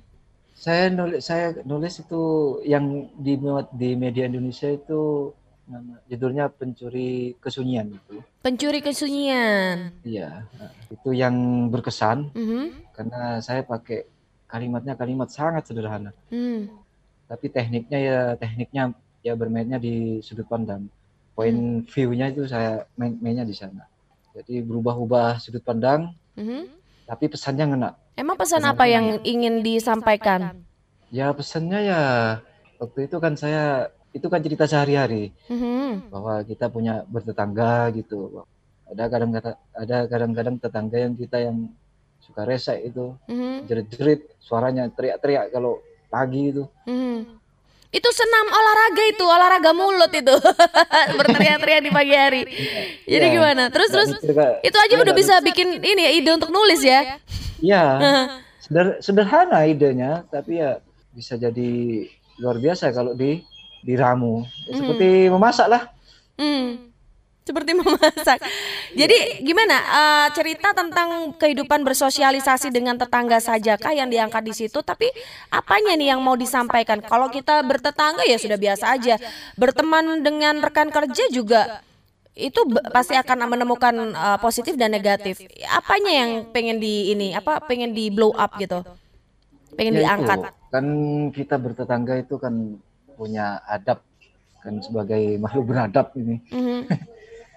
Saya 0.59 0.91
nulis 0.91 1.23
saya 1.23 1.55
nulis 1.63 2.03
itu 2.03 2.23
yang 2.67 3.07
di 3.15 3.39
di 3.79 3.91
media 3.95 4.27
Indonesia 4.27 4.67
itu 4.67 5.31
nama 5.67 5.99
judulnya 6.11 6.51
pencuri 6.51 7.39
kesunyian 7.39 7.95
itu. 7.95 8.23
Pencuri 8.43 8.83
kesunyian. 8.83 9.95
Iya, 10.03 10.47
itu 10.91 11.11
yang 11.15 11.69
berkesan 11.71 12.31
mm 12.35 12.47
-hmm. 12.47 12.65
Karena 12.97 13.45
saya 13.45 13.61
pakai 13.61 14.09
kalimatnya 14.49 14.97
kalimat 14.97 15.29
sangat 15.29 15.69
sederhana. 15.69 16.17
Mm 16.33 16.87
tapi 17.27 17.51
tekniknya 17.51 17.99
ya 17.99 18.19
tekniknya 18.39 18.95
ya 19.23 19.35
bermainnya 19.35 19.79
di 19.83 20.23
sudut 20.23 20.47
pandang 20.47 20.87
poin 21.35 21.83
hmm. 21.83 21.91
view-nya 21.91 22.31
itu 22.31 22.47
saya 22.47 22.87
main 22.95 23.19
mainnya 23.19 23.43
di 23.43 23.55
sana 23.55 23.85
jadi 24.33 24.63
berubah-ubah 24.63 25.43
sudut 25.43 25.63
pandang 25.67 26.15
hmm. 26.39 26.71
tapi 27.11 27.27
pesannya 27.27 27.75
ngena 27.75 27.91
emang 28.15 28.39
pesan, 28.39 28.63
pesan 28.63 28.73
apa 28.73 28.85
yang 28.87 29.19
ingin 29.27 29.61
disampaikan 29.61 30.63
ya 31.11 31.35
pesannya 31.35 31.81
ya 31.83 32.03
waktu 32.79 33.11
itu 33.11 33.17
kan 33.19 33.35
saya 33.35 33.91
itu 34.15 34.27
kan 34.31 34.41
cerita 34.41 34.65
sehari-hari 34.65 35.35
hmm. 35.51 36.09
bahwa 36.15 36.41
kita 36.47 36.71
punya 36.71 37.03
bertetangga 37.11 37.91
gitu 37.99 38.47
ada 38.87 39.11
kadang-kadang 39.11 39.59
ada 39.75 39.97
kadang-kadang 40.07 40.57
tetangga 40.63 40.97
yang 41.11 41.15
kita 41.19 41.43
yang 41.43 41.75
suka 42.27 42.43
resek 42.43 42.91
itu 42.91 43.15
hmm. 43.31 43.71
jerit-jerit 43.71 44.27
suaranya 44.43 44.91
teriak-teriak 44.91 45.55
kalau 45.55 45.79
pagi 46.11 46.51
itu. 46.51 46.67
Hmm. 46.85 47.39
Itu 47.95 48.09
senam 48.13 48.47
olahraga 48.51 49.03
itu, 49.09 49.25
olahraga 49.25 49.71
mulut 49.73 50.11
itu. 50.11 50.37
Berteriak-teriak 51.19 51.81
di 51.87 51.91
pagi 51.95 52.15
hari. 52.19 52.43
Jadi 53.07 53.27
ya, 53.31 53.33
gimana? 53.33 53.71
Terus 53.71 53.89
terus 53.95 54.11
itu 54.61 54.77
aja 54.77 54.95
udah 54.99 55.15
bisa 55.15 55.35
bikin 55.41 55.81
ini 55.81 56.03
ya 56.03 56.11
ide 56.19 56.31
untuk 56.35 56.51
nulis 56.51 56.83
ya. 56.83 57.23
Iya. 57.63 57.85
Seder, 58.67 58.99
sederhana 58.99 59.63
idenya, 59.63 60.27
tapi 60.27 60.59
ya 60.59 60.83
bisa 61.15 61.39
jadi 61.39 62.03
luar 62.43 62.59
biasa 62.59 62.91
kalau 62.91 63.15
di 63.15 63.47
diramu. 63.87 64.43
Ya, 64.67 64.75
hmm. 64.75 64.79
Seperti 64.83 65.09
memasak 65.31 65.67
lah. 65.71 65.83
Hmm 66.35 66.96
seperti 67.47 67.79
memasak. 67.79 68.43
Jadi 68.99 69.47
gimana 69.47 69.77
uh, 69.79 70.29
cerita 70.35 70.75
tentang 70.75 71.31
kehidupan 71.39 71.87
bersosialisasi 71.87 72.75
dengan 72.75 72.99
tetangga 72.99 73.39
saja 73.39 73.79
kah 73.79 73.95
yang 73.95 74.11
diangkat 74.11 74.43
di 74.43 74.55
situ? 74.67 74.83
Tapi 74.83 75.07
apanya 75.55 75.95
nih 75.95 76.11
yang 76.11 76.21
mau 76.21 76.35
disampaikan? 76.35 76.99
Kalau 77.07 77.31
kita 77.31 77.63
bertetangga 77.63 78.27
ya 78.27 78.35
sudah 78.35 78.59
biasa 78.59 78.99
aja. 78.99 79.15
Berteman 79.55 80.27
dengan 80.27 80.59
rekan 80.59 80.91
kerja 80.91 81.31
juga 81.31 81.87
itu 82.37 82.61
pasti 82.93 83.15
akan 83.15 83.49
menemukan 83.49 83.95
uh, 84.13 84.39
positif 84.43 84.75
dan 84.75 84.91
negatif. 84.91 85.39
Apanya 85.71 86.13
yang 86.27 86.31
pengen 86.51 86.83
di 86.83 87.15
ini? 87.15 87.31
Apa 87.31 87.63
pengen 87.63 87.95
di 87.95 88.11
blow 88.11 88.35
up 88.35 88.59
gitu? 88.59 88.83
Pengen 89.79 90.03
ya 90.03 90.11
diangkat? 90.11 90.51
Itu. 90.51 90.51
Kan 90.75 90.87
kita 91.31 91.57
bertetangga 91.63 92.19
itu 92.19 92.37
kan 92.43 92.77
punya 93.15 93.63
adab 93.71 94.03
kan 94.61 94.83
sebagai 94.83 95.39
makhluk 95.39 95.71
beradab 95.71 96.11
ini. 96.19 96.43
Mm 96.51 96.61
-hmm. 96.61 96.81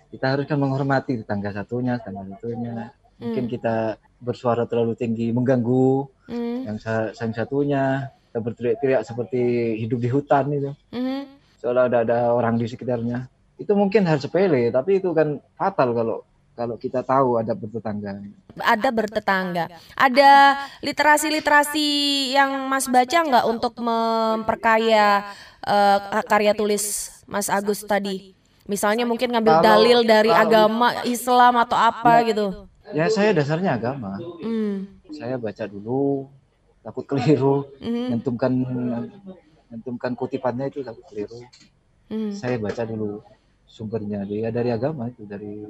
kita 0.09 0.25
harus 0.35 0.45
kan 0.49 0.57
menghormati 0.57 1.21
tetangga 1.21 1.53
satunya 1.53 2.01
tetangga 2.01 2.37
satunya 2.37 2.93
mungkin 3.19 3.45
hmm. 3.45 3.51
kita 3.51 3.75
bersuara 4.19 4.65
terlalu 4.65 4.95
tinggi 4.95 5.29
mengganggu 5.29 6.07
hmm. 6.31 6.57
yang 6.65 6.77
yang 7.13 7.31
satunya 7.35 8.09
kita 8.29 8.39
berteriak-teriak 8.39 9.01
seperti 9.05 9.41
hidup 9.79 9.99
di 10.01 10.09
hutan 10.09 10.45
itu 10.55 10.71
hmm. 10.95 11.23
seolah 11.61 11.91
ada 11.91 11.97
ada 12.07 12.17
orang 12.33 12.57
di 12.57 12.65
sekitarnya 12.65 13.27
itu 13.59 13.71
mungkin 13.75 14.07
hal 14.07 14.17
sepele 14.17 14.71
tapi 14.71 15.03
itu 15.03 15.11
kan 15.11 15.37
fatal 15.59 15.91
kalau 15.93 16.17
kalau 16.59 16.75
kita 16.75 17.07
tahu 17.07 17.39
ada 17.39 17.55
bertetangga. 17.55 18.19
Ada 18.59 18.91
bertetangga. 18.91 19.71
Ada 19.95 20.31
literasi-literasi 20.83 21.87
yang 22.35 22.67
Mas 22.67 22.91
baca 22.91 23.15
nggak 23.15 23.45
untuk 23.47 23.79
memperkaya 23.79 25.23
uh, 25.63 26.19
karya 26.27 26.51
tulis 26.51 27.15
Mas 27.31 27.47
Agus 27.47 27.87
tadi? 27.87 28.35
Misalnya 28.69 29.09
mungkin 29.09 29.33
ngambil 29.33 29.55
kalau, 29.57 29.65
dalil 29.65 29.99
dari 30.05 30.29
kalau, 30.29 30.45
agama 30.45 30.87
Islam 31.01 31.53
atau 31.57 31.73
apa 31.73 32.21
ya, 32.21 32.27
gitu. 32.29 32.45
Ya 32.93 33.05
saya 33.09 33.33
dasarnya 33.33 33.81
agama. 33.81 34.21
Hmm. 34.45 34.85
Saya 35.09 35.41
baca 35.41 35.65
dulu, 35.65 36.29
takut 36.85 37.09
keliru, 37.09 37.65
hmm. 37.81 38.13
nyentumkan 38.13 38.53
nyentumkan 39.73 40.13
kutipannya 40.13 40.69
itu 40.69 40.85
takut 40.85 41.01
keliru. 41.09 41.41
Hmm. 42.13 42.29
Saya 42.29 42.61
baca 42.61 42.85
dulu 42.85 43.25
sumbernya 43.65 44.21
dia 44.29 44.53
dari 44.53 44.69
agama 44.69 45.09
itu 45.09 45.25
dari 45.25 45.65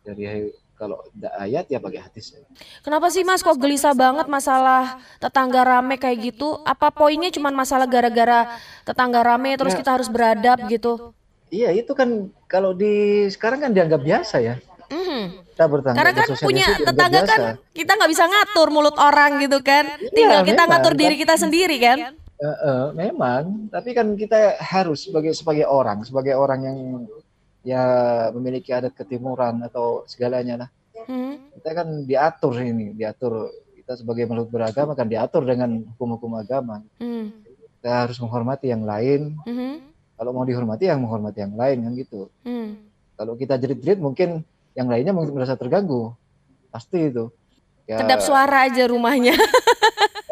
dari 0.00 0.48
kalau 0.76 1.00
tidak 1.12 1.32
ayat 1.40 1.64
ya 1.72 1.80
pakai 1.80 2.00
hadis. 2.00 2.36
Kenapa 2.84 3.08
sih 3.08 3.24
Mas 3.24 3.40
kok 3.40 3.56
gelisah 3.56 3.96
banget 3.96 4.28
masalah 4.28 5.00
tetangga 5.20 5.64
rame 5.64 5.96
kayak 6.00 6.32
gitu? 6.32 6.60
Apa 6.64 6.92
poinnya 6.92 7.32
cuma 7.32 7.48
masalah 7.52 7.88
gara-gara 7.88 8.56
tetangga 8.84 9.24
rame 9.24 9.56
terus 9.56 9.72
ya, 9.72 9.80
kita 9.80 9.90
harus 9.96 10.08
beradab 10.12 10.64
gitu? 10.68 11.16
Iya 11.50 11.70
itu 11.70 11.92
kan 11.94 12.30
kalau 12.50 12.74
di 12.74 13.26
sekarang 13.30 13.62
kan 13.62 13.70
dianggap 13.70 14.02
biasa 14.02 14.36
ya. 14.42 14.54
Mm. 14.90 15.46
Kita 15.54 15.64
bertangga 15.66 15.98
Karena 15.98 16.12
kan 16.14 16.28
punya 16.42 16.66
tetangga 16.78 17.20
kan 17.26 17.40
kita 17.74 17.92
nggak 17.96 18.10
bisa 18.10 18.24
ngatur 18.26 18.68
mulut 18.70 18.96
orang 18.98 19.38
gitu 19.42 19.58
kan. 19.62 19.86
Iya, 19.98 20.10
Tinggal 20.14 20.40
kita 20.42 20.62
memang, 20.66 20.70
ngatur 20.82 20.94
diri 20.98 21.14
kita 21.18 21.34
sendiri 21.38 21.76
kan. 21.78 21.98
Uh, 22.36 22.48
uh, 22.52 22.82
memang, 22.92 23.72
tapi 23.72 23.96
kan 23.96 24.12
kita 24.12 24.60
harus 24.60 25.08
sebagai 25.08 25.32
sebagai 25.32 25.64
orang, 25.64 26.04
sebagai 26.04 26.36
orang 26.36 26.60
yang 26.68 26.78
ya 27.64 27.84
memiliki 28.36 28.70
adat 28.76 28.92
ketimuran 28.92 29.64
atau 29.64 30.04
segalanya 30.04 30.66
lah. 30.66 30.68
Hmm. 31.08 31.40
Kita 31.56 31.70
kan 31.72 31.88
diatur 32.04 32.54
ini, 32.60 32.92
diatur 32.92 33.48
kita 33.72 34.02
sebagai 34.02 34.28
makhluk 34.28 34.50
beragama 34.52 34.92
kan 34.92 35.08
diatur 35.08 35.46
dengan 35.48 35.82
hukum-hukum 35.94 36.36
agama. 36.36 36.84
Hmm. 37.00 37.32
Kita 37.80 38.04
harus 38.06 38.18
menghormati 38.20 38.68
yang 38.68 38.84
lain. 38.84 39.38
Hmm 39.48 39.95
kalau 40.16 40.32
mau 40.32 40.44
dihormati 40.48 40.88
yang 40.88 41.04
menghormati 41.04 41.44
yang 41.44 41.54
lain 41.54 41.76
kan 41.84 41.92
gitu. 41.94 42.20
Hmm. 42.42 42.80
kalau 43.16 43.32
kita 43.32 43.56
jerit-jerit 43.56 43.96
mungkin 43.96 44.44
yang 44.76 44.92
lainnya 44.92 45.16
mungkin 45.16 45.32
merasa 45.32 45.56
terganggu. 45.56 46.12
Pasti 46.68 47.08
itu. 47.08 47.32
Ya. 47.86 48.02
kedap 48.02 48.20
suara 48.20 48.66
aja 48.66 48.84
rumahnya. 48.90 49.32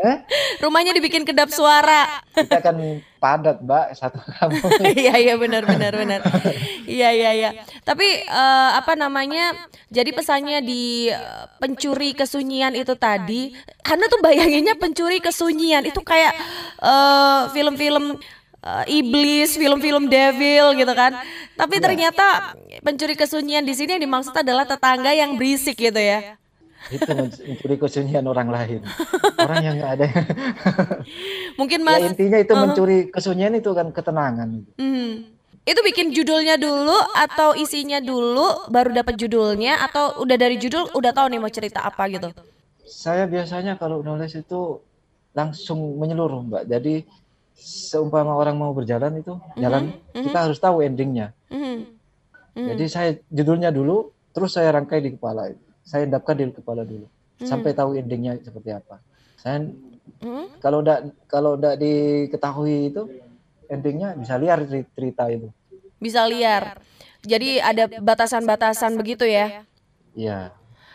Eh? 0.05 0.21
rumahnya 0.61 0.93
dibikin 0.93 1.25
kedap 1.25 1.49
suara. 1.49 2.21
Kita 2.37 2.61
kan 2.61 2.77
padat 3.17 3.65
mbak 3.65 3.97
satu 3.97 4.21
kampung 4.21 4.69
iya 5.01 5.17
iya 5.17 5.35
benar 5.41 5.65
benar 5.65 5.97
benar. 5.97 6.21
Iya 6.85 7.09
iya 7.09 7.31
iya. 7.33 7.51
Tapi 7.89 8.05
uh, 8.29 8.77
apa 8.77 9.01
namanya 9.01 9.57
jadi 9.89 10.13
pesannya 10.13 10.61
di 10.61 11.09
uh, 11.09 11.49
pencuri 11.57 12.13
kesunyian 12.13 12.77
itu 12.77 12.93
tadi 13.01 13.57
karena 13.81 14.05
tuh 14.13 14.21
bayanginnya 14.21 14.77
pencuri 14.77 15.25
kesunyian. 15.25 15.89
Itu 15.89 16.05
kayak 16.05 16.37
uh, 16.85 17.49
film-film 17.57 18.21
uh, 18.65 18.85
iblis, 18.89 19.55
film-film 19.55 20.09
devil 20.09 20.73
gitu 20.75 20.93
kan. 20.97 21.13
Tapi 21.55 21.77
iya. 21.79 21.85
ternyata 21.85 22.27
pencuri 22.81 23.15
kesunyian 23.15 23.63
di 23.63 23.77
sini 23.77 24.01
yang 24.01 24.03
dimaksud 24.09 24.35
adalah 24.35 24.65
tetangga 24.65 25.13
yang 25.13 25.37
berisik 25.37 25.77
gitu 25.77 26.01
ya. 26.01 26.41
Itu 26.93 27.09
mencuri 27.17 27.77
kesunyian 27.81 28.25
orang 28.29 28.49
lain. 28.53 28.81
Orang 29.41 29.65
yang 29.65 29.77
nggak 29.81 29.93
ada. 30.01 30.07
Mungkin 31.61 31.81
ya, 31.81 31.87
Mas 31.87 32.01
ya, 32.01 32.09
intinya 32.13 32.39
itu 32.41 32.53
uh, 32.53 32.61
mencuri 32.61 32.99
kesunyian 33.09 33.55
itu 33.57 33.71
kan 33.73 33.89
ketenangan. 33.93 34.49
Hmm. 34.77 35.33
Itu 35.65 35.81
bikin 35.81 36.13
judulnya 36.13 36.61
dulu 36.61 36.93
atau 37.17 37.57
isinya 37.57 37.97
dulu 37.97 38.69
baru 38.69 38.93
dapat 38.93 39.17
judulnya 39.17 39.81
atau 39.81 40.21
udah 40.21 40.37
dari 40.37 40.61
judul 40.61 40.93
udah 40.93 41.17
tahu 41.17 41.33
nih 41.33 41.41
mau 41.41 41.49
cerita 41.49 41.81
apa 41.89 42.05
gitu? 42.13 42.29
Saya 42.85 43.25
biasanya 43.25 43.81
kalau 43.81 44.05
nulis 44.05 44.37
itu 44.37 44.85
langsung 45.33 45.97
menyeluruh, 45.97 46.45
Mbak. 46.53 46.65
Jadi 46.69 46.95
seumpama 47.55 48.35
orang 48.35 48.59
mau 48.59 48.75
berjalan 48.75 49.23
itu 49.23 49.39
mm-hmm. 49.39 49.61
jalan, 49.63 49.83
mm-hmm. 49.95 50.25
kita 50.27 50.39
harus 50.45 50.59
tahu 50.59 50.83
endingnya. 50.83 51.33
Mm-hmm. 51.49 51.77
Mm-hmm. 52.55 52.67
Jadi 52.75 52.85
saya 52.91 53.11
judulnya 53.31 53.71
dulu, 53.71 54.11
terus 54.35 54.59
saya 54.59 54.75
rangkai 54.75 55.01
di 55.01 55.15
kepala. 55.15 55.55
Saya 55.87 56.05
endapkan 56.07 56.35
di 56.35 56.51
kepala 56.51 56.83
dulu, 56.83 57.07
mm-hmm. 57.07 57.49
sampai 57.49 57.71
tahu 57.73 57.95
endingnya 57.95 58.37
seperti 58.43 58.75
apa. 58.75 58.99
Saya 59.39 59.65
mm-hmm. 59.65 60.59
kalau 60.59 60.83
tidak 60.83 61.01
kalau 61.31 61.53
tidak 61.57 61.77
diketahui 61.81 62.93
itu 62.93 63.03
endingnya 63.71 64.19
bisa 64.19 64.35
liar 64.37 64.61
cerita 64.93 65.31
itu. 65.31 65.49
Bisa 66.03 66.27
liar. 66.29 66.79
Jadi 67.25 67.57
ada 67.57 67.89
batasan-batasan 67.89 69.01
begitu 69.01 69.25
ya? 69.25 69.65
Iya. 70.13 70.53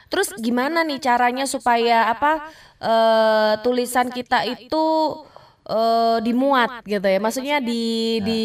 Terus 0.10 0.34
gimana 0.42 0.82
nih 0.86 1.02
caranya 1.02 1.46
supaya 1.46 2.10
apa 2.10 2.50
uh, 2.82 3.54
tulisan 3.62 4.10
kita 4.10 4.42
itu 4.46 4.86
uh, 5.70 6.18
dimuat 6.20 6.82
gitu 6.84 7.06
ya? 7.06 7.20
Maksudnya 7.22 7.58
di 7.62 8.18
di 8.26 8.42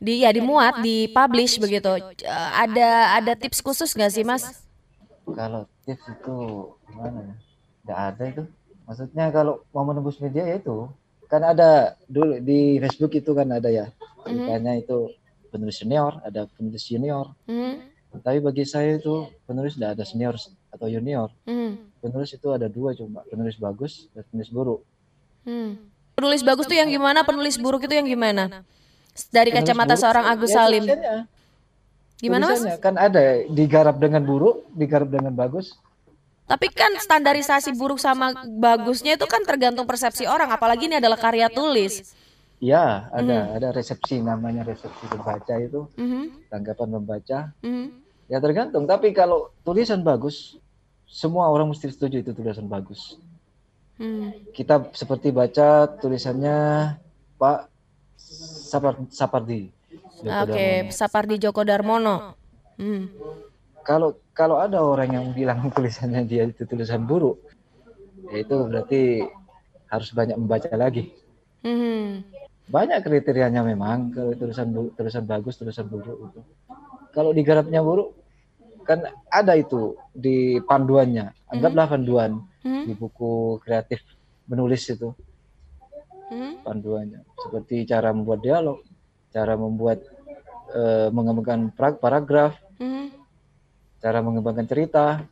di 0.00 0.26
ya 0.26 0.34
dimuat, 0.34 0.82
di 0.82 1.06
publish 1.14 1.62
begitu. 1.62 1.94
Uh, 2.26 2.50
ada 2.58 3.22
ada 3.22 3.32
tips 3.38 3.62
khusus 3.62 3.94
nggak 3.94 4.10
sih 4.10 4.26
mas? 4.26 4.66
Kalau 5.30 5.70
tips 5.86 6.04
itu 6.10 6.36
gimana 6.90 7.18
ya? 7.86 7.94
Ada 8.10 8.22
itu. 8.26 8.42
Maksudnya 8.84 9.30
kalau 9.30 9.62
mau 9.70 9.86
menembus 9.86 10.18
media 10.18 10.42
ya 10.42 10.58
itu 10.58 10.90
kan 11.30 11.46
ada 11.46 11.94
dulu 12.10 12.42
di 12.42 12.82
Facebook 12.82 13.14
itu 13.14 13.30
kan 13.30 13.46
ada 13.54 13.70
ya. 13.70 13.86
Mm 14.26 14.50
-hmm. 14.50 14.82
itu 14.82 14.98
penulis 15.48 15.78
senior, 15.78 16.18
ada 16.26 16.50
penulis 16.58 16.82
junior. 16.84 17.30
Mm 17.46 17.54
-hmm. 17.54 17.74
Tapi 18.18 18.42
bagi 18.42 18.66
saya 18.66 18.98
itu 18.98 19.30
penulis 19.46 19.78
tidak 19.78 19.94
ada 19.94 20.02
senior 20.02 20.34
atau 20.74 20.86
junior. 20.90 21.30
Hmm. 21.46 21.78
Penulis 22.02 22.34
itu 22.34 22.48
ada 22.50 22.66
dua 22.66 22.90
cuma 22.98 23.22
penulis 23.30 23.54
bagus 23.54 24.10
dan 24.10 24.26
penulis 24.30 24.50
buruk. 24.50 24.80
Hmm. 25.46 25.78
Penulis 26.20 26.44
bagus 26.44 26.68
tuh 26.68 26.76
yang 26.76 26.92
gimana? 26.92 27.24
Penulis 27.24 27.56
buruk 27.56 27.88
itu 27.88 27.96
yang 27.96 28.04
gimana? 28.04 28.60
Dari 29.32 29.48
kacamata 29.48 29.96
seorang 29.96 30.28
Agus 30.28 30.52
ya, 30.52 30.68
Salim. 30.68 30.84
Gimana 32.20 32.52
mas? 32.52 32.60
Kan 32.76 33.00
ada 33.00 33.40
digarap 33.48 33.96
dengan 33.96 34.20
buruk, 34.20 34.68
digarap 34.76 35.08
dengan 35.08 35.32
bagus. 35.32 35.80
Tapi 36.44 36.68
kan 36.68 36.92
standarisasi 37.00 37.72
buruk 37.72 37.96
sama 37.96 38.36
bagusnya 38.60 39.16
itu 39.16 39.24
kan 39.24 39.40
tergantung 39.48 39.88
persepsi 39.88 40.28
orang. 40.28 40.52
Apalagi 40.52 40.92
ini 40.92 41.00
adalah 41.00 41.16
karya 41.16 41.48
tulis. 41.48 42.12
Iya, 42.60 43.08
ada 43.08 43.36
mm. 43.48 43.56
ada 43.56 43.68
resepsi 43.72 44.20
namanya 44.20 44.60
resepsi 44.68 45.08
membaca 45.08 45.54
itu, 45.56 45.88
mm 45.96 46.04
-hmm. 46.04 46.24
tanggapan 46.52 46.88
membaca. 46.92 47.38
Mm 47.64 47.72
-hmm. 47.72 47.86
Ya 48.28 48.36
tergantung. 48.44 48.84
Tapi 48.84 49.16
kalau 49.16 49.48
tulisan 49.64 50.04
bagus, 50.04 50.60
semua 51.08 51.48
orang 51.48 51.72
mesti 51.72 51.88
setuju 51.88 52.20
itu 52.20 52.36
tulisan 52.36 52.68
bagus. 52.68 53.16
Mm. 54.00 54.56
Kita 54.56 54.88
seperti 54.96 55.28
baca 55.28 55.84
tulisannya 56.00 56.56
Pak 57.36 57.58
Sapar, 58.70 58.96
Sapardi. 59.12 59.68
Oke, 60.20 60.28
okay, 60.28 60.74
Sapardi 60.88 61.36
Joko 61.36 61.60
Darmono. 61.62 62.34
Mm. 62.80 63.12
Kalau 63.84 64.16
kalau 64.32 64.56
ada 64.56 64.80
orang 64.80 65.12
yang 65.12 65.26
bilang 65.36 65.68
tulisannya 65.76 66.24
dia 66.24 66.48
itu 66.48 66.64
tulisan 66.64 67.04
buruk, 67.04 67.36
ya 68.32 68.40
itu 68.40 68.56
berarti 68.56 69.00
harus 69.92 70.08
banyak 70.16 70.40
membaca 70.40 70.72
lagi. 70.72 71.12
Mm 71.60 72.40
banyak 72.70 73.02
kriterianya 73.02 73.66
memang 73.66 74.14
kalau 74.14 74.32
tulisan 74.38 74.70
tulisan 74.94 75.26
bagus 75.26 75.58
tulisan 75.58 75.90
buruk 75.90 76.30
itu 76.30 76.40
kalau 77.10 77.34
digarapnya 77.34 77.82
buruk 77.82 78.14
kan 78.86 79.02
ada 79.26 79.58
itu 79.58 79.98
di 80.14 80.62
panduannya 80.62 81.34
anggaplah 81.50 81.90
hmm. 81.90 81.94
panduan 81.98 82.30
hmm. 82.64 82.84
di 82.88 82.94
buku 82.96 83.60
kreatif 83.62 84.02
menulis 84.48 84.82
itu 84.90 85.12
hmm. 86.32 86.64
panduannya 86.66 87.22
seperti 87.38 87.86
cara 87.86 88.10
membuat 88.10 88.40
dialog 88.42 88.78
cara 89.30 89.54
membuat 89.54 90.02
uh, 90.74 91.08
mengembangkan 91.14 91.70
paragraf 91.98 92.58
hmm. 92.80 93.14
cara 94.02 94.18
mengembangkan 94.24 94.66
cerita 94.66 95.22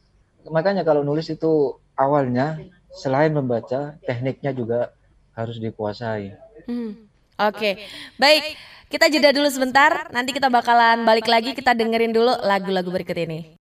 makanya 0.48 0.86
kalau 0.86 1.02
nulis 1.02 1.28
itu 1.28 1.76
awalnya 1.98 2.60
selain 2.94 3.34
membaca 3.34 3.98
tekniknya 4.06 4.54
juga 4.54 4.80
harus 5.34 5.60
dikuasai 5.60 6.34
hmm. 6.66 7.08
Oke, 7.38 7.78
baik. 8.18 8.58
Kita 8.90 9.06
jeda 9.06 9.30
dulu 9.30 9.46
sebentar. 9.46 10.10
Nanti 10.10 10.34
kita 10.34 10.50
bakalan 10.50 11.06
balik 11.06 11.30
lagi. 11.30 11.54
Kita 11.54 11.70
dengerin 11.70 12.10
dulu 12.10 12.34
lagu-lagu 12.42 12.90
berikut 12.90 13.14
ini. 13.14 13.54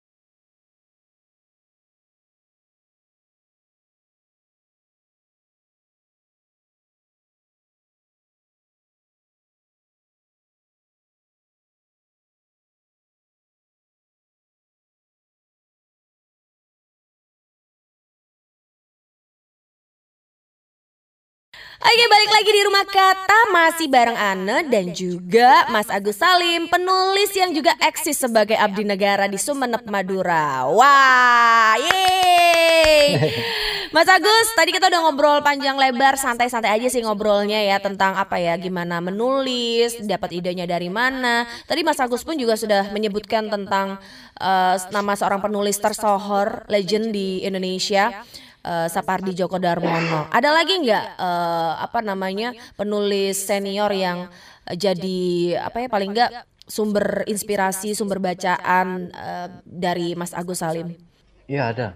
Oke 21.77 22.05
balik 22.09 22.31
lagi 22.33 22.51
di 22.57 22.63
rumah 22.65 22.87
kata 22.89 23.41
masih 23.53 23.87
bareng 23.93 24.17
Anne 24.17 24.65
dan 24.73 24.97
juga 24.97 25.69
Mas 25.69 25.93
Agus 25.93 26.17
Salim 26.17 26.73
penulis 26.73 27.29
yang 27.37 27.53
juga 27.53 27.77
eksis 27.77 28.17
sebagai 28.17 28.57
abdi 28.57 28.81
negara 28.81 29.29
di 29.29 29.37
Sumeneb 29.37 29.85
Madura. 29.85 30.65
Wah, 30.73 31.77
yeay. 31.77 33.21
Mas 33.97 34.09
Agus, 34.09 34.57
tadi 34.57 34.73
kita 34.73 34.89
udah 34.89 35.05
ngobrol 35.05 35.45
panjang 35.45 35.77
lebar, 35.77 36.17
santai-santai 36.17 36.81
aja 36.81 36.89
sih 36.89 37.05
ngobrolnya 37.05 37.61
ya 37.61 37.77
tentang 37.77 38.17
apa 38.17 38.41
ya, 38.41 38.57
gimana 38.57 39.05
menulis, 39.05 40.01
dapat 40.01 40.37
idenya 40.37 40.65
dari 40.65 40.89
mana. 40.89 41.45
Tadi 41.69 41.85
Mas 41.85 42.01
Agus 42.01 42.25
pun 42.25 42.41
juga 42.41 42.57
sudah 42.57 42.89
menyebutkan 42.89 43.53
tentang 43.53 44.01
uh, 44.41 44.77
nama 44.93 45.13
seorang 45.13 45.45
penulis 45.45 45.77
tersohor 45.77 46.65
legend 46.73 47.13
di 47.13 47.45
Indonesia 47.45 48.25
uh, 48.67 48.87
Sapardi 48.91 49.33
Djoko 49.33 49.63
Darmono. 49.63 50.27
Ada 50.35 50.51
lagi 50.51 50.83
nggak 50.83 51.07
uh, 51.17 51.73
apa 51.79 52.03
namanya 52.03 52.51
penulis 52.75 53.39
senior 53.39 53.95
yang 53.95 54.27
jadi 54.67 55.55
apa 55.63 55.87
ya 55.87 55.89
paling 55.89 56.11
nggak 56.11 56.31
sumber 56.67 57.23
inspirasi, 57.31 57.95
sumber 57.95 58.19
bacaan 58.19 59.15
uh, 59.15 59.49
dari 59.63 60.19
Mas 60.19 60.35
Agus 60.35 60.61
Salim? 60.67 60.99
Iya 61.47 61.71
ada. 61.71 61.89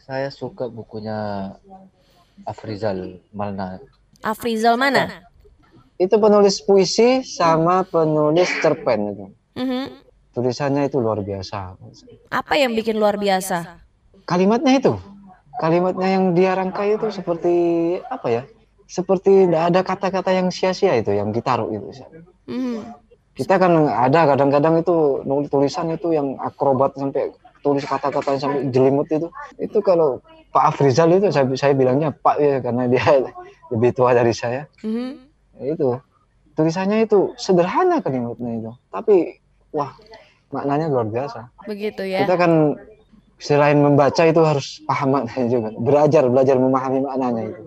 Saya 0.00 0.32
suka 0.32 0.72
bukunya 0.72 1.52
Afrizal 2.48 3.20
Malna. 3.36 3.76
Afrizal 4.24 4.80
mana? 4.80 5.28
Itu 6.00 6.16
penulis 6.16 6.64
puisi 6.64 7.20
sama 7.24 7.84
penulis 7.84 8.48
cerpen 8.64 9.00
itu. 9.12 9.26
Mm 9.56 9.66
-hmm. 9.66 9.84
Tulisannya 10.36 10.88
itu 10.88 11.00
luar 11.00 11.24
biasa. 11.24 11.80
Apa 12.28 12.60
yang 12.60 12.76
bikin 12.76 13.00
luar 13.00 13.16
biasa? 13.16 13.80
Kalimatnya 14.28 14.76
itu 14.76 14.92
kalimatnya 15.60 16.08
yang 16.20 16.24
dia 16.36 16.52
rangkai 16.56 16.96
itu 16.96 17.08
seperti 17.12 17.54
apa 18.06 18.28
ya? 18.28 18.42
Seperti 18.86 19.50
tidak 19.50 19.62
ada 19.74 19.80
kata-kata 19.82 20.30
yang 20.30 20.48
sia-sia 20.54 20.94
itu 20.94 21.10
yang 21.10 21.34
ditaruh 21.34 21.68
itu. 21.74 22.06
Mm. 22.46 22.86
Kita 23.36 23.60
kan 23.60 23.72
ada 23.90 24.32
kadang-kadang 24.32 24.80
itu 24.80 25.20
nulis 25.26 25.50
tulisan 25.52 25.92
itu 25.92 26.14
yang 26.14 26.38
akrobat 26.40 26.96
sampai 26.96 27.34
tulis 27.60 27.84
kata-kata 27.84 28.38
sampai 28.38 28.70
jelimut 28.70 29.10
itu. 29.10 29.28
Itu 29.58 29.82
kalau 29.82 30.22
Pak 30.54 30.72
Afrizal 30.72 31.12
itu 31.18 31.28
saya, 31.34 31.44
saya 31.58 31.74
bilangnya 31.74 32.14
Pak 32.14 32.36
ya 32.38 32.62
karena 32.62 32.86
dia 32.86 33.04
lebih 33.74 33.90
tua 33.92 34.14
dari 34.14 34.32
saya. 34.32 34.70
Mm-hmm. 34.86 35.74
Itu 35.74 36.00
tulisannya 36.56 37.04
itu 37.04 37.36
sederhana 37.36 38.00
kalimatnya 38.00 38.50
itu, 38.56 38.72
tapi 38.88 39.36
wah 39.76 39.92
maknanya 40.48 40.88
luar 40.88 41.04
biasa. 41.04 41.52
Begitu 41.68 42.08
ya. 42.08 42.24
Kita 42.24 42.40
kan 42.40 42.80
selain 43.36 43.76
membaca 43.76 44.24
itu 44.24 44.40
harus 44.40 44.80
paham 44.88 45.12
maknanya 45.12 45.48
juga. 45.52 45.68
Belajar 45.76 46.22
belajar 46.28 46.56
memahami 46.56 47.04
maknanya 47.04 47.42
itu. 47.52 47.62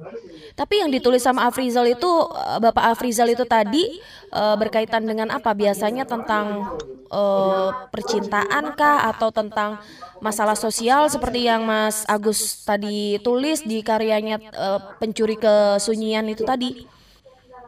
Tapi 0.57 0.83
yang 0.83 0.91
ditulis 0.91 1.23
sama 1.23 1.47
Afrizal 1.47 1.87
itu 1.87 2.09
eh, 2.35 2.59
Bapak 2.59 2.91
Afrizal 2.91 3.31
itu 3.31 3.47
tadi 3.47 4.01
uh, 4.35 4.59
berkaitan 4.59 5.07
dengan 5.07 5.31
apa? 5.31 5.55
Biasanya 5.55 6.03
tentang 6.03 6.75
uh, 7.07 7.87
percintaan 7.87 8.75
kah? 8.75 9.07
Atau 9.07 9.31
tentang 9.31 9.79
masalah 10.19 10.59
sosial 10.59 11.07
seperti 11.07 11.47
yang 11.47 11.63
Mas 11.63 12.03
Agus 12.11 12.67
tadi 12.67 13.23
tulis 13.23 13.63
di 13.63 13.79
karyanya 13.79 14.35
uh, 14.51 14.79
pencuri 14.99 15.39
kesunyian 15.39 16.27
itu 16.27 16.43
tadi? 16.43 16.83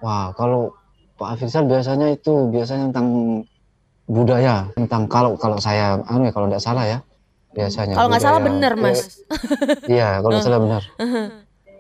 Wah 0.04 0.36
kalau 0.36 0.76
Pak 1.16 1.40
Afrizal 1.40 1.70
biasanya 1.70 2.12
itu 2.12 2.50
biasanya 2.52 2.92
tentang 2.92 3.08
budaya 4.12 4.68
tentang 4.76 5.08
kalau 5.08 5.40
kalau 5.40 5.56
saya 5.62 5.96
anu 6.12 6.28
ya 6.28 6.34
kalau 6.36 6.52
tidak 6.52 6.60
salah 6.66 6.84
ya 6.84 7.00
biasanya. 7.56 7.96
Kalau 7.96 8.08
nggak 8.12 8.24
salah 8.24 8.42
benar 8.42 8.74
mas. 8.80 9.22
Iya 9.88 10.20
kalau 10.24 10.32
nggak 10.36 10.46
salah 10.46 10.62
benar. 10.62 10.84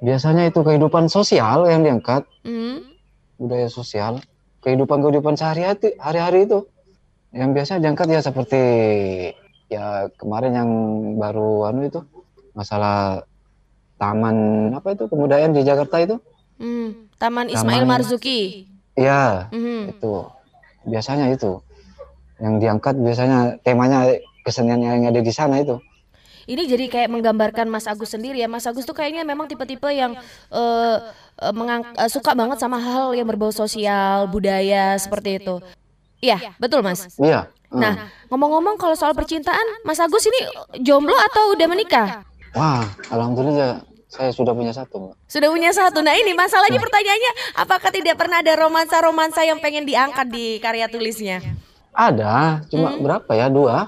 Biasanya 0.01 0.43
itu 0.49 0.60
kehidupan 0.65 1.05
sosial 1.13 1.69
yang 1.69 1.86
diangkat, 1.86 2.25
mm. 2.41 2.77
budaya 3.38 3.69
sosial, 3.69 4.17
kehidupan 4.65 5.01
kehidupan 5.05 5.38
sehari-hari 5.38 5.93
hari-hari 6.01 6.49
itu 6.49 6.65
yang 7.31 7.53
biasa 7.53 7.79
diangkat 7.79 8.07
ya 8.12 8.19
seperti 8.19 8.62
ya 9.71 10.10
kemarin 10.19 10.51
yang 10.51 10.71
baru 11.15 11.71
anu 11.71 11.88
itu 11.88 12.03
masalah 12.51 13.23
taman 13.95 14.67
apa 14.75 14.97
itu 14.97 15.07
kebudayaan 15.07 15.53
di 15.55 15.62
Jakarta 15.63 16.01
itu? 16.01 16.15
Hmm, 16.62 17.10
Taman 17.17 17.47
Ismail 17.49 17.86
taman, 17.86 17.89
Marzuki. 18.01 18.69
Iya, 18.97 19.49
hmm. 19.53 19.97
itu 19.97 20.13
biasanya 20.86 21.29
itu 21.29 21.62
yang 22.41 22.57
diangkat 22.57 22.97
biasanya 22.97 23.62
temanya 23.62 24.17
kesenian 24.45 24.82
yang 24.82 25.08
ada 25.10 25.21
di 25.21 25.34
sana 25.34 25.62
itu. 25.62 25.77
Ini 26.49 26.65
jadi 26.65 26.86
kayak 26.89 27.10
menggambarkan 27.13 27.69
Mas 27.69 27.86
Agus 27.86 28.17
sendiri 28.17 28.41
ya. 28.41 28.49
Mas 28.49 28.65
Agus 28.65 28.84
tuh 28.84 28.97
kayaknya 28.97 29.21
memang 29.21 29.45
tipe-tipe 29.45 29.86
yang 29.93 30.17
uh, 30.49 30.97
uh, 31.38 31.54
mengang 31.54 31.86
uh, 31.93 32.10
suka 32.10 32.34
banget 32.34 32.58
sama 32.58 32.82
hal 32.82 33.13
yang 33.13 33.30
berbau 33.30 33.54
sosial, 33.54 34.25
budaya 34.25 34.97
seperti 34.97 35.38
itu. 35.38 35.62
Iya, 36.21 36.54
betul 36.58 36.82
Mas. 36.82 37.13
Iya. 37.21 37.49
Nah, 37.71 38.12
ngomong-ngomong 38.27 38.75
kalau 38.75 38.99
soal 38.99 39.15
percintaan, 39.15 39.63
Mas 39.88 40.01
Agus 40.01 40.27
ini 40.27 40.41
jomblo 40.84 41.15
atau 41.32 41.56
udah 41.56 41.67
menikah? 41.71 42.08
Wah, 42.51 42.84
alhamdulillah 43.08 43.80
saya 44.12 44.36
sudah 44.36 44.51
punya 44.51 44.75
satu. 44.75 45.15
Sudah 45.23 45.47
punya 45.47 45.71
satu. 45.71 46.04
Nah 46.04 46.12
ini 46.19 46.36
masalahnya 46.36 46.84
pertanyaannya, 46.84 47.32
apakah 47.63 47.89
tidak 47.95 48.19
pernah 48.19 48.43
ada 48.43 48.60
romansa-romansa 48.60 49.47
yang 49.47 49.63
pengen 49.63 49.88
diangkat 49.88 50.27
di 50.27 50.60
karya 50.60 50.91
tulisnya? 50.91 51.39
Ada, 51.95 52.67
cuma 52.67 52.91
hmm. 52.91 53.04
berapa 53.08 53.32
ya? 53.32 53.47
Dua. 53.47 53.88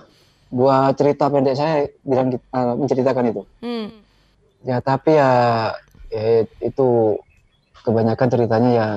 Dua 0.54 0.94
cerita 0.94 1.34
pendek 1.34 1.58
saya 1.58 1.90
bilang 2.06 2.38
uh, 2.54 2.78
menceritakan 2.78 3.34
itu. 3.34 3.42
Hmm. 3.66 3.90
Ya 4.62 4.78
tapi 4.86 5.18
ya, 5.18 5.32
ya 6.14 6.46
itu 6.62 7.18
kebanyakan 7.82 8.28
ceritanya 8.30 8.70
ya 8.70 8.88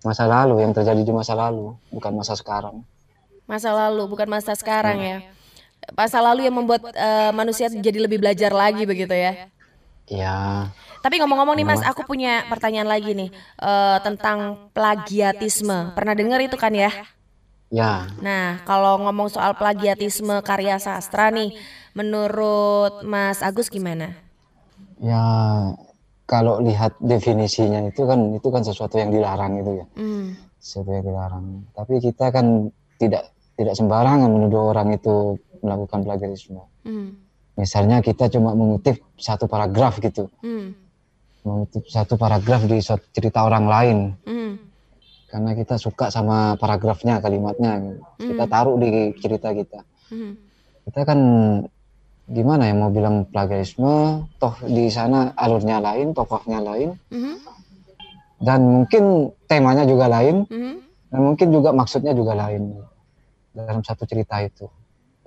masa 0.00 0.24
lalu 0.24 0.64
yang 0.64 0.72
terjadi 0.72 1.04
di 1.04 1.12
masa 1.12 1.36
lalu, 1.36 1.76
bukan 1.92 2.16
masa 2.16 2.32
sekarang. 2.32 2.80
Masa 3.44 3.76
lalu, 3.76 4.08
bukan 4.08 4.28
masa 4.32 4.56
sekarang 4.56 4.96
hmm. 4.96 5.08
ya. 5.08 5.18
Masa 5.92 6.24
lalu 6.24 6.48
yang 6.48 6.56
membuat 6.56 6.88
uh, 6.96 7.30
manusia 7.36 7.68
jadi 7.68 8.00
lebih 8.08 8.24
belajar 8.24 8.50
lagi 8.50 8.88
begitu 8.88 9.12
ya. 9.12 9.52
Ya. 10.08 10.72
Tapi 11.04 11.20
ngomong-ngomong 11.20 11.54
nih 11.54 11.68
Mas, 11.68 11.84
aku 11.84 12.02
punya 12.08 12.48
pertanyaan 12.48 12.88
lagi 12.88 13.12
nih 13.12 13.30
uh, 13.60 14.00
tentang 14.00 14.68
plagiatisme. 14.72 15.92
Pernah 15.92 16.16
dengar 16.16 16.40
itu 16.40 16.56
kan 16.56 16.72
ya? 16.72 16.90
Ya. 17.68 18.08
Nah, 18.24 18.64
kalau 18.64 18.96
ngomong 19.04 19.28
soal 19.28 19.52
plagiatisme 19.52 20.40
karya 20.40 20.80
sastra 20.80 21.28
nih, 21.28 21.52
menurut 21.92 23.04
Mas 23.04 23.44
Agus 23.44 23.68
gimana? 23.68 24.16
Ya, 24.98 25.20
kalau 26.24 26.64
lihat 26.64 26.96
definisinya 26.98 27.84
itu 27.92 28.08
kan 28.08 28.32
itu 28.32 28.48
kan 28.48 28.64
sesuatu 28.64 28.96
yang 28.96 29.12
dilarang 29.12 29.60
itu 29.60 29.84
ya. 29.84 29.86
Mm. 30.00 30.26
Sesuatu 30.56 30.90
yang 30.96 31.04
dilarang. 31.12 31.44
Tapi 31.76 32.00
kita 32.00 32.32
kan 32.32 32.72
tidak 32.96 33.36
tidak 33.60 33.74
sembarangan 33.76 34.32
menuduh 34.32 34.72
orang 34.72 34.96
itu 34.96 35.36
melakukan 35.60 36.08
plagiarisme. 36.08 36.64
Mm. 36.88 37.20
Misalnya 37.60 38.00
kita 38.00 38.32
cuma 38.32 38.56
mengutip 38.56 38.96
satu 39.20 39.44
paragraf 39.44 40.00
gitu. 40.00 40.32
Mm. 40.40 40.72
Mengutip 41.44 41.84
satu 41.84 42.16
paragraf 42.16 42.64
di 42.64 42.80
cerita 43.12 43.44
orang 43.44 43.64
lain. 43.68 43.98
Mm 44.24 44.67
karena 45.28 45.52
kita 45.52 45.76
suka 45.76 46.08
sama 46.08 46.56
paragrafnya 46.56 47.20
kalimatnya 47.20 48.00
mm. 48.16 48.32
kita 48.32 48.44
taruh 48.48 48.80
di 48.80 49.12
cerita 49.20 49.52
kita 49.52 49.84
mm. 50.08 50.32
kita 50.88 51.00
kan 51.04 51.20
gimana 52.28 52.68
ya 52.68 52.74
mau 52.76 52.92
bilang 52.92 53.28
plagiarisme 53.28 54.24
toh 54.40 54.54
di 54.64 54.88
sana 54.88 55.32
alurnya 55.36 55.80
lain 55.84 56.16
tokohnya 56.16 56.64
lain 56.64 56.96
mm. 57.12 57.36
dan 58.40 58.60
mungkin 58.64 59.32
temanya 59.44 59.84
juga 59.84 60.08
lain 60.08 60.48
mm. 60.48 60.76
dan 61.12 61.20
mungkin 61.20 61.48
juga 61.52 61.76
maksudnya 61.76 62.16
juga 62.16 62.32
lain 62.32 62.72
dalam 63.52 63.84
satu 63.84 64.08
cerita 64.08 64.40
itu 64.40 64.64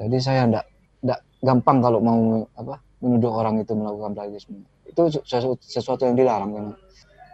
jadi 0.02 0.18
saya 0.18 0.42
tidak 0.50 0.66
tidak 1.02 1.20
gampang 1.46 1.78
kalau 1.82 2.00
mau 2.02 2.22
apa 2.58 2.82
menuduh 3.02 3.34
orang 3.34 3.62
itu 3.62 3.74
melakukan 3.74 4.14
plagiarisme 4.18 4.62
itu 4.86 5.02
sesuatu, 5.26 5.62
sesuatu 5.62 6.10
yang 6.10 6.18
dilarang 6.18 6.52
kan 6.54 6.66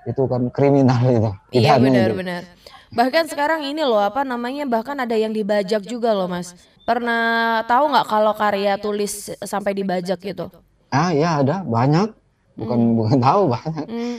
itu 0.07 0.23
kan 0.25 0.41
kriminal 0.55 1.03
itu. 1.11 1.31
Iya 1.59 1.75
benar-benar. 1.77 2.47
Bahkan 2.95 3.27
sekarang 3.27 3.67
ini 3.67 3.83
loh 3.83 3.99
apa 3.99 4.23
namanya 4.23 4.63
bahkan 4.63 4.95
ada 4.95 5.13
yang 5.19 5.35
dibajak 5.35 5.83
juga 5.83 6.15
loh 6.15 6.31
mas. 6.31 6.55
Pernah 6.87 7.61
tahu 7.67 7.91
nggak 7.91 8.07
kalau 8.07 8.31
karya 8.31 8.79
tulis 8.79 9.35
sampai 9.43 9.75
dibajak 9.75 10.23
gitu? 10.23 10.47
Ah 10.87 11.11
ya 11.11 11.43
ada 11.43 11.67
banyak. 11.67 12.15
Bukan 12.55 12.79
hmm. 12.79 12.95
bukan 12.95 13.17
tahu 13.19 13.41
banyak. 13.51 13.85
Hmm. 13.91 14.17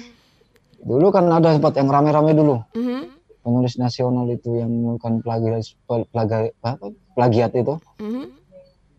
Dulu 0.84 1.06
kan 1.08 1.24
ada 1.32 1.56
sempat 1.56 1.72
yang 1.80 1.88
rame-rame 1.88 2.36
dulu. 2.36 2.60
Hmm. 2.76 3.08
Penulis 3.40 3.80
nasional 3.80 4.28
itu 4.28 4.60
yang 4.60 4.68
melakukan 4.68 5.24
plagiat 5.24 5.64
plagiat 6.12 6.52
plagiat 7.16 7.50
itu. 7.56 7.74
Hmm. 7.96 8.28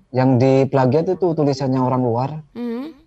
Yang 0.10 0.30
di 0.42 0.54
plagiat 0.66 1.06
itu 1.14 1.28
tulisannya 1.38 1.78
orang 1.78 2.02
luar. 2.02 2.30
Hmm 2.58 2.99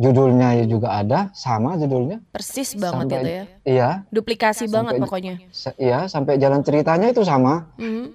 judulnya 0.00 0.64
juga 0.64 0.88
ada 1.04 1.28
sama 1.36 1.76
judulnya. 1.76 2.24
Persis 2.32 2.72
banget 2.72 3.04
sampai, 3.04 3.20
itu 3.20 3.28
ya. 3.28 3.44
iya. 3.68 3.90
Duplikasi 4.08 4.64
sampai, 4.64 4.74
banget 4.74 4.92
pokoknya. 5.04 5.34
iya 5.76 6.08
sampai 6.08 6.40
jalan 6.40 6.64
ceritanya 6.64 7.12
itu 7.12 7.22
sama. 7.22 7.68
Mm-hmm. 7.76 8.06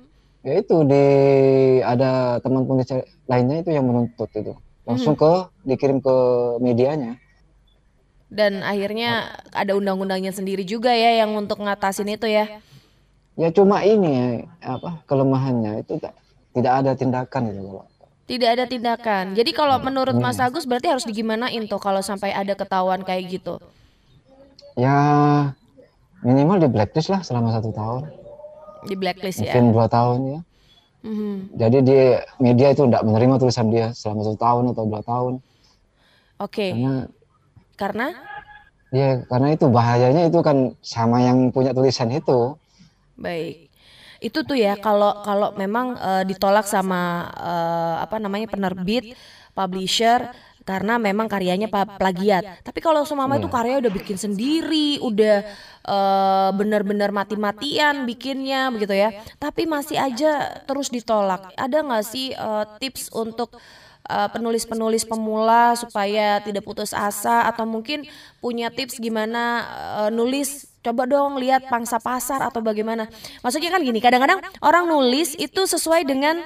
ya 0.46 0.54
itu 0.62 0.78
di 0.86 1.06
ada 1.82 2.38
teman 2.38 2.70
penulis 2.70 2.90
lainnya 3.26 3.62
itu 3.62 3.70
yang 3.70 3.86
menuntut 3.86 4.30
itu. 4.34 4.54
Langsung 4.86 5.14
mm-hmm. 5.14 5.54
ke 5.62 5.70
dikirim 5.70 5.98
ke 6.02 6.16
medianya. 6.62 7.22
Dan 8.26 8.66
akhirnya 8.66 9.38
ada 9.54 9.78
undang-undangnya 9.78 10.34
sendiri 10.34 10.66
juga 10.66 10.90
ya 10.90 11.22
yang 11.22 11.38
untuk 11.38 11.62
ngatasin 11.62 12.10
itu 12.10 12.26
ya. 12.26 12.50
Ya 13.38 13.50
cuma 13.54 13.86
ini 13.86 14.10
ya 14.10 14.28
apa 14.66 15.06
kelemahannya. 15.06 15.86
Itu 15.86 16.02
tidak 16.56 16.74
ada 16.82 16.92
tindakan 16.98 17.54
itu 17.54 17.62
kalau 17.62 17.86
tidak 18.26 18.50
ada 18.58 18.66
tindakan. 18.66 19.38
Jadi 19.38 19.52
kalau 19.54 19.78
menurut 19.78 20.18
Mas 20.18 20.42
Agus 20.42 20.66
berarti 20.66 20.90
harus 20.90 21.06
digimanain 21.06 21.62
tuh 21.70 21.78
kalau 21.78 22.02
sampai 22.02 22.34
ada 22.34 22.58
ketahuan 22.58 23.06
kayak 23.06 23.38
gitu? 23.38 23.62
Ya 24.74 24.98
minimal 26.26 26.66
di 26.66 26.70
blacklist 26.70 27.14
lah 27.14 27.22
selama 27.22 27.54
satu 27.54 27.70
tahun. 27.70 28.10
Di 28.90 28.98
blacklist 28.98 29.46
Mungkin 29.46 29.54
ya? 29.54 29.62
Mungkin 29.62 29.76
dua 29.78 29.88
tahun 29.88 30.20
ya. 30.26 30.40
Mm-hmm. 31.06 31.36
Jadi 31.54 31.78
di 31.86 32.00
media 32.42 32.68
itu 32.74 32.82
tidak 32.90 33.04
menerima 33.06 33.36
tulisan 33.38 33.68
dia 33.70 33.88
selama 33.94 34.22
satu 34.26 34.40
tahun 34.42 34.64
atau 34.74 34.84
dua 34.90 35.02
tahun. 35.06 35.34
Oke. 36.42 36.50
Okay. 36.50 36.70
Karena 36.74 36.94
karena? 37.78 38.08
Ya 38.90 39.10
karena 39.30 39.48
itu 39.54 39.66
bahayanya 39.70 40.22
itu 40.26 40.40
kan 40.42 40.74
sama 40.82 41.22
yang 41.22 41.54
punya 41.54 41.78
tulisan 41.78 42.10
itu. 42.10 42.58
Baik 43.22 43.75
itu 44.24 44.44
tuh 44.44 44.56
ya 44.56 44.80
kalau 44.80 45.22
kalau 45.24 45.52
memang 45.56 45.96
uh, 46.00 46.24
ditolak 46.24 46.68
sama 46.68 47.30
uh, 47.36 47.96
apa 48.04 48.20
namanya 48.20 48.48
penerbit 48.48 49.16
publisher 49.56 50.32
karena 50.66 50.98
memang 50.98 51.30
karyanya 51.30 51.70
plagiat. 51.70 52.66
Tapi 52.66 52.82
kalau 52.82 53.06
Sumama 53.06 53.38
itu 53.38 53.46
karya 53.46 53.78
udah 53.78 53.94
bikin 53.94 54.18
sendiri, 54.18 54.98
udah 54.98 55.46
uh, 55.86 56.50
benar-benar 56.58 57.14
mati-matian 57.14 58.10
bikinnya 58.10 58.74
begitu 58.74 58.98
ya. 58.98 59.14
Tapi 59.38 59.70
masih 59.70 60.02
aja 60.02 60.58
terus 60.66 60.90
ditolak. 60.90 61.54
Ada 61.54 61.86
nggak 61.86 62.04
sih 62.04 62.34
uh, 62.34 62.66
tips 62.82 63.14
untuk 63.14 63.54
penulis-penulis 64.06 65.02
uh, 65.06 65.10
pemula 65.10 65.74
supaya 65.74 66.38
tidak 66.42 66.62
putus 66.62 66.94
asa 66.94 67.50
atau 67.50 67.66
mungkin 67.66 68.06
punya 68.38 68.70
tips 68.70 69.02
gimana 69.02 69.66
uh, 69.66 70.10
nulis 70.14 70.70
coba 70.86 71.10
dong 71.10 71.42
lihat 71.42 71.66
pangsa 71.66 71.98
pasar 71.98 72.46
atau 72.46 72.62
bagaimana. 72.62 73.10
Maksudnya 73.42 73.74
kan 73.74 73.82
gini, 73.82 73.98
kadang-kadang 73.98 74.38
orang 74.62 74.86
nulis 74.86 75.34
itu 75.34 75.66
sesuai 75.66 76.06
dengan 76.06 76.46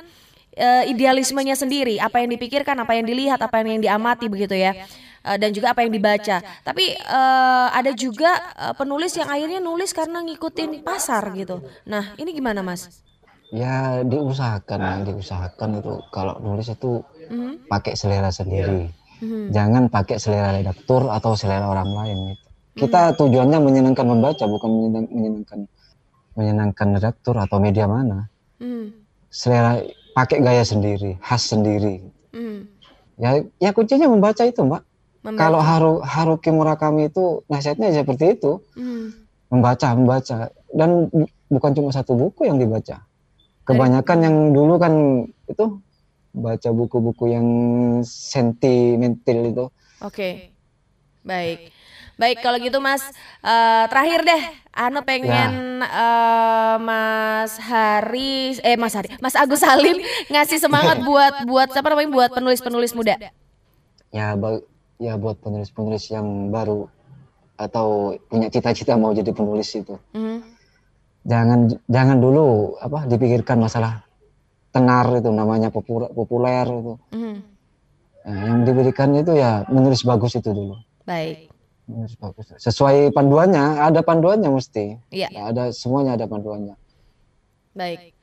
uh, 0.55 0.83
idealismenya 0.87 1.59
sendiri, 1.59 1.99
apa 1.99 2.23
yang 2.23 2.31
dipikirkan, 2.31 2.79
apa 2.79 2.95
yang 2.95 3.03
dilihat, 3.03 3.39
apa 3.43 3.59
yang 3.59 3.83
diamati 3.83 4.31
begitu 4.31 4.55
ya. 4.55 4.73
Uh, 5.19 5.35
dan 5.35 5.51
juga 5.51 5.75
apa 5.75 5.83
yang 5.83 5.91
dibaca. 5.91 6.39
Tapi 6.63 6.95
uh, 6.95 7.67
ada 7.75 7.91
juga 7.91 8.39
uh, 8.55 8.71
penulis 8.71 9.11
yang 9.19 9.27
akhirnya 9.27 9.59
nulis 9.59 9.91
karena 9.91 10.23
ngikutin 10.23 10.79
pasar 10.79 11.35
gitu. 11.35 11.59
Nah, 11.83 12.15
ini 12.15 12.31
gimana, 12.31 12.63
Mas? 12.63 13.03
Ya 13.51 14.05
diusahakan, 14.05 14.79
ya, 14.79 14.93
diusahakan 15.09 15.83
itu 15.83 15.93
kalau 16.13 16.37
nulis 16.39 16.69
itu 16.71 17.03
mm-hmm. 17.27 17.67
pakai 17.67 17.97
selera 17.99 18.31
sendiri. 18.31 18.93
Mm-hmm. 19.19 19.43
Jangan 19.51 19.83
pakai 19.91 20.21
selera 20.21 20.55
redaktur 20.55 21.11
atau 21.11 21.35
selera 21.35 21.67
orang 21.67 21.89
lain 21.91 22.17
gitu. 22.31 22.48
Kita 22.79 23.11
hmm. 23.11 23.15
tujuannya 23.19 23.59
menyenangkan 23.59 24.05
membaca, 24.07 24.43
bukan 24.47 24.69
menyenangkan 25.11 25.59
menyenangkan 26.39 26.87
redaktur 26.95 27.35
atau 27.35 27.59
media 27.59 27.85
mana. 27.85 28.31
Hmm. 28.63 28.95
Selera 29.27 29.83
pakai 30.15 30.39
gaya 30.39 30.63
sendiri, 30.63 31.19
khas 31.19 31.51
sendiri. 31.51 31.99
Hmm. 32.31 32.65
Ya, 33.19 33.43
ya 33.59 33.75
kuncinya 33.75 34.07
membaca 34.07 34.47
itu, 34.47 34.63
Mbak. 34.63 34.83
Membaca. 35.19 35.39
Kalau 35.43 35.59
Haru 35.59 35.93
Haruki 35.99 36.49
Murakami 36.55 37.11
itu 37.11 37.43
nasihatnya 37.51 37.91
seperti 37.91 38.39
itu. 38.39 38.63
Hmm. 38.79 39.11
Membaca, 39.51 39.91
membaca. 39.91 40.47
Dan 40.71 41.11
bukan 41.51 41.71
cuma 41.75 41.89
satu 41.91 42.15
buku 42.15 42.47
yang 42.47 42.55
dibaca. 42.55 43.03
Kebanyakan 43.67 44.17
yang 44.23 44.35
dulu 44.55 44.81
kan 44.81 44.93
itu 45.45 45.65
baca 46.33 46.69
buku-buku 46.71 47.29
yang 47.29 47.47
sentimental 48.05 49.39
itu. 49.45 49.65
Oke. 49.99 50.13
Okay. 50.15 50.33
Baik. 51.25 51.69
Baik 52.19 52.43
kalau 52.43 52.59
gitu 52.59 52.83
Mas, 52.83 52.99
uh, 53.39 53.87
terakhir 53.87 54.27
deh, 54.27 54.41
Anu 54.75 54.99
pengen 55.07 55.79
ya. 55.79 55.87
uh, 55.87 56.75
Mas 56.83 57.55
Haris, 57.55 58.59
eh 58.59 58.75
Mas 58.75 58.91
Hari, 58.91 59.15
Mas 59.23 59.39
Agus 59.39 59.63
Salim 59.63 59.95
ngasih 60.27 60.59
semangat 60.59 60.99
buat 61.07 61.47
buat 61.47 61.71
siapa 61.71 61.87
namanya 61.87 62.11
buat 62.11 62.29
penulis-penulis 62.35 62.91
muda. 62.91 63.15
Ya 64.11 64.35
ya 64.99 65.15
buat 65.15 65.39
penulis-penulis 65.39 66.11
yang 66.11 66.51
baru 66.51 66.91
atau 67.55 68.19
punya 68.27 68.51
cita-cita 68.51 68.99
mau 68.99 69.15
jadi 69.15 69.31
penulis 69.31 69.71
itu. 69.71 69.95
Mm. 70.11 70.43
Jangan 71.23 71.59
jangan 71.87 72.17
dulu 72.19 72.75
apa 72.83 73.07
dipikirkan 73.07 73.63
masalah 73.63 74.03
tenar 74.75 75.07
itu 75.15 75.31
namanya 75.31 75.71
populer, 75.71 76.11
populer 76.11 76.67
itu. 76.67 76.93
Mm. 77.15 77.37
Nah, 78.19 78.39
yang 78.43 78.59
diberikan 78.67 79.15
itu 79.15 79.39
ya 79.39 79.63
menulis 79.71 80.03
bagus 80.03 80.35
itu 80.35 80.51
dulu. 80.51 80.75
Baik. 81.07 81.48
Bagus. 81.89 82.53
Sesuai 82.61 83.09
panduannya, 83.09 83.81
ada 83.81 84.05
panduannya 84.05 84.53
mesti. 84.53 85.01
Iya. 85.09 85.27
Ya, 85.33 85.41
ada 85.49 85.73
semuanya 85.73 86.13
ada 86.13 86.29
panduannya. 86.29 86.77
Baik. 87.73 88.13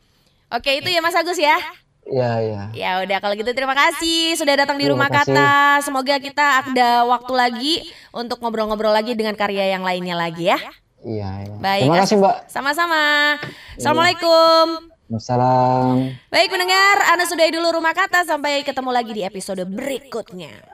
Oke, 0.55 0.79
itu 0.79 0.87
ya 0.87 1.03
Mas 1.03 1.19
Agus 1.19 1.39
ya. 1.39 1.59
Iya, 2.07 2.31
iya. 2.39 2.63
Ya 2.71 2.91
udah 3.03 3.19
kalau 3.19 3.35
gitu 3.35 3.51
terima 3.51 3.75
kasih 3.75 4.39
sudah 4.39 4.55
datang 4.55 4.79
di 4.79 4.87
rumah 4.87 5.11
kata. 5.11 5.83
Semoga 5.83 6.23
kita 6.23 6.63
ada 6.63 7.03
waktu 7.03 7.33
lagi 7.35 7.75
untuk 8.15 8.39
ngobrol-ngobrol 8.39 8.95
lagi 8.95 9.19
dengan 9.19 9.35
karya 9.35 9.75
yang 9.75 9.83
lainnya 9.83 10.15
lagi 10.15 10.47
ya. 10.47 10.59
Iya, 11.03 11.31
iya. 11.51 11.57
Baik. 11.59 11.83
Terima 11.91 11.99
kasih, 12.07 12.17
Mbak. 12.23 12.37
Sama-sama. 12.47 13.03
Assalamualaikum. 13.75 14.95
Assalam. 15.07 16.19
Baik 16.35 16.51
pendengar, 16.51 16.97
Anda 17.15 17.31
sudah 17.31 17.47
dulu 17.47 17.79
rumah 17.79 17.95
kata 17.95 18.27
sampai 18.27 18.67
ketemu 18.67 18.91
lagi 18.91 19.13
di 19.15 19.23
episode 19.23 19.63
berikutnya. 19.67 20.63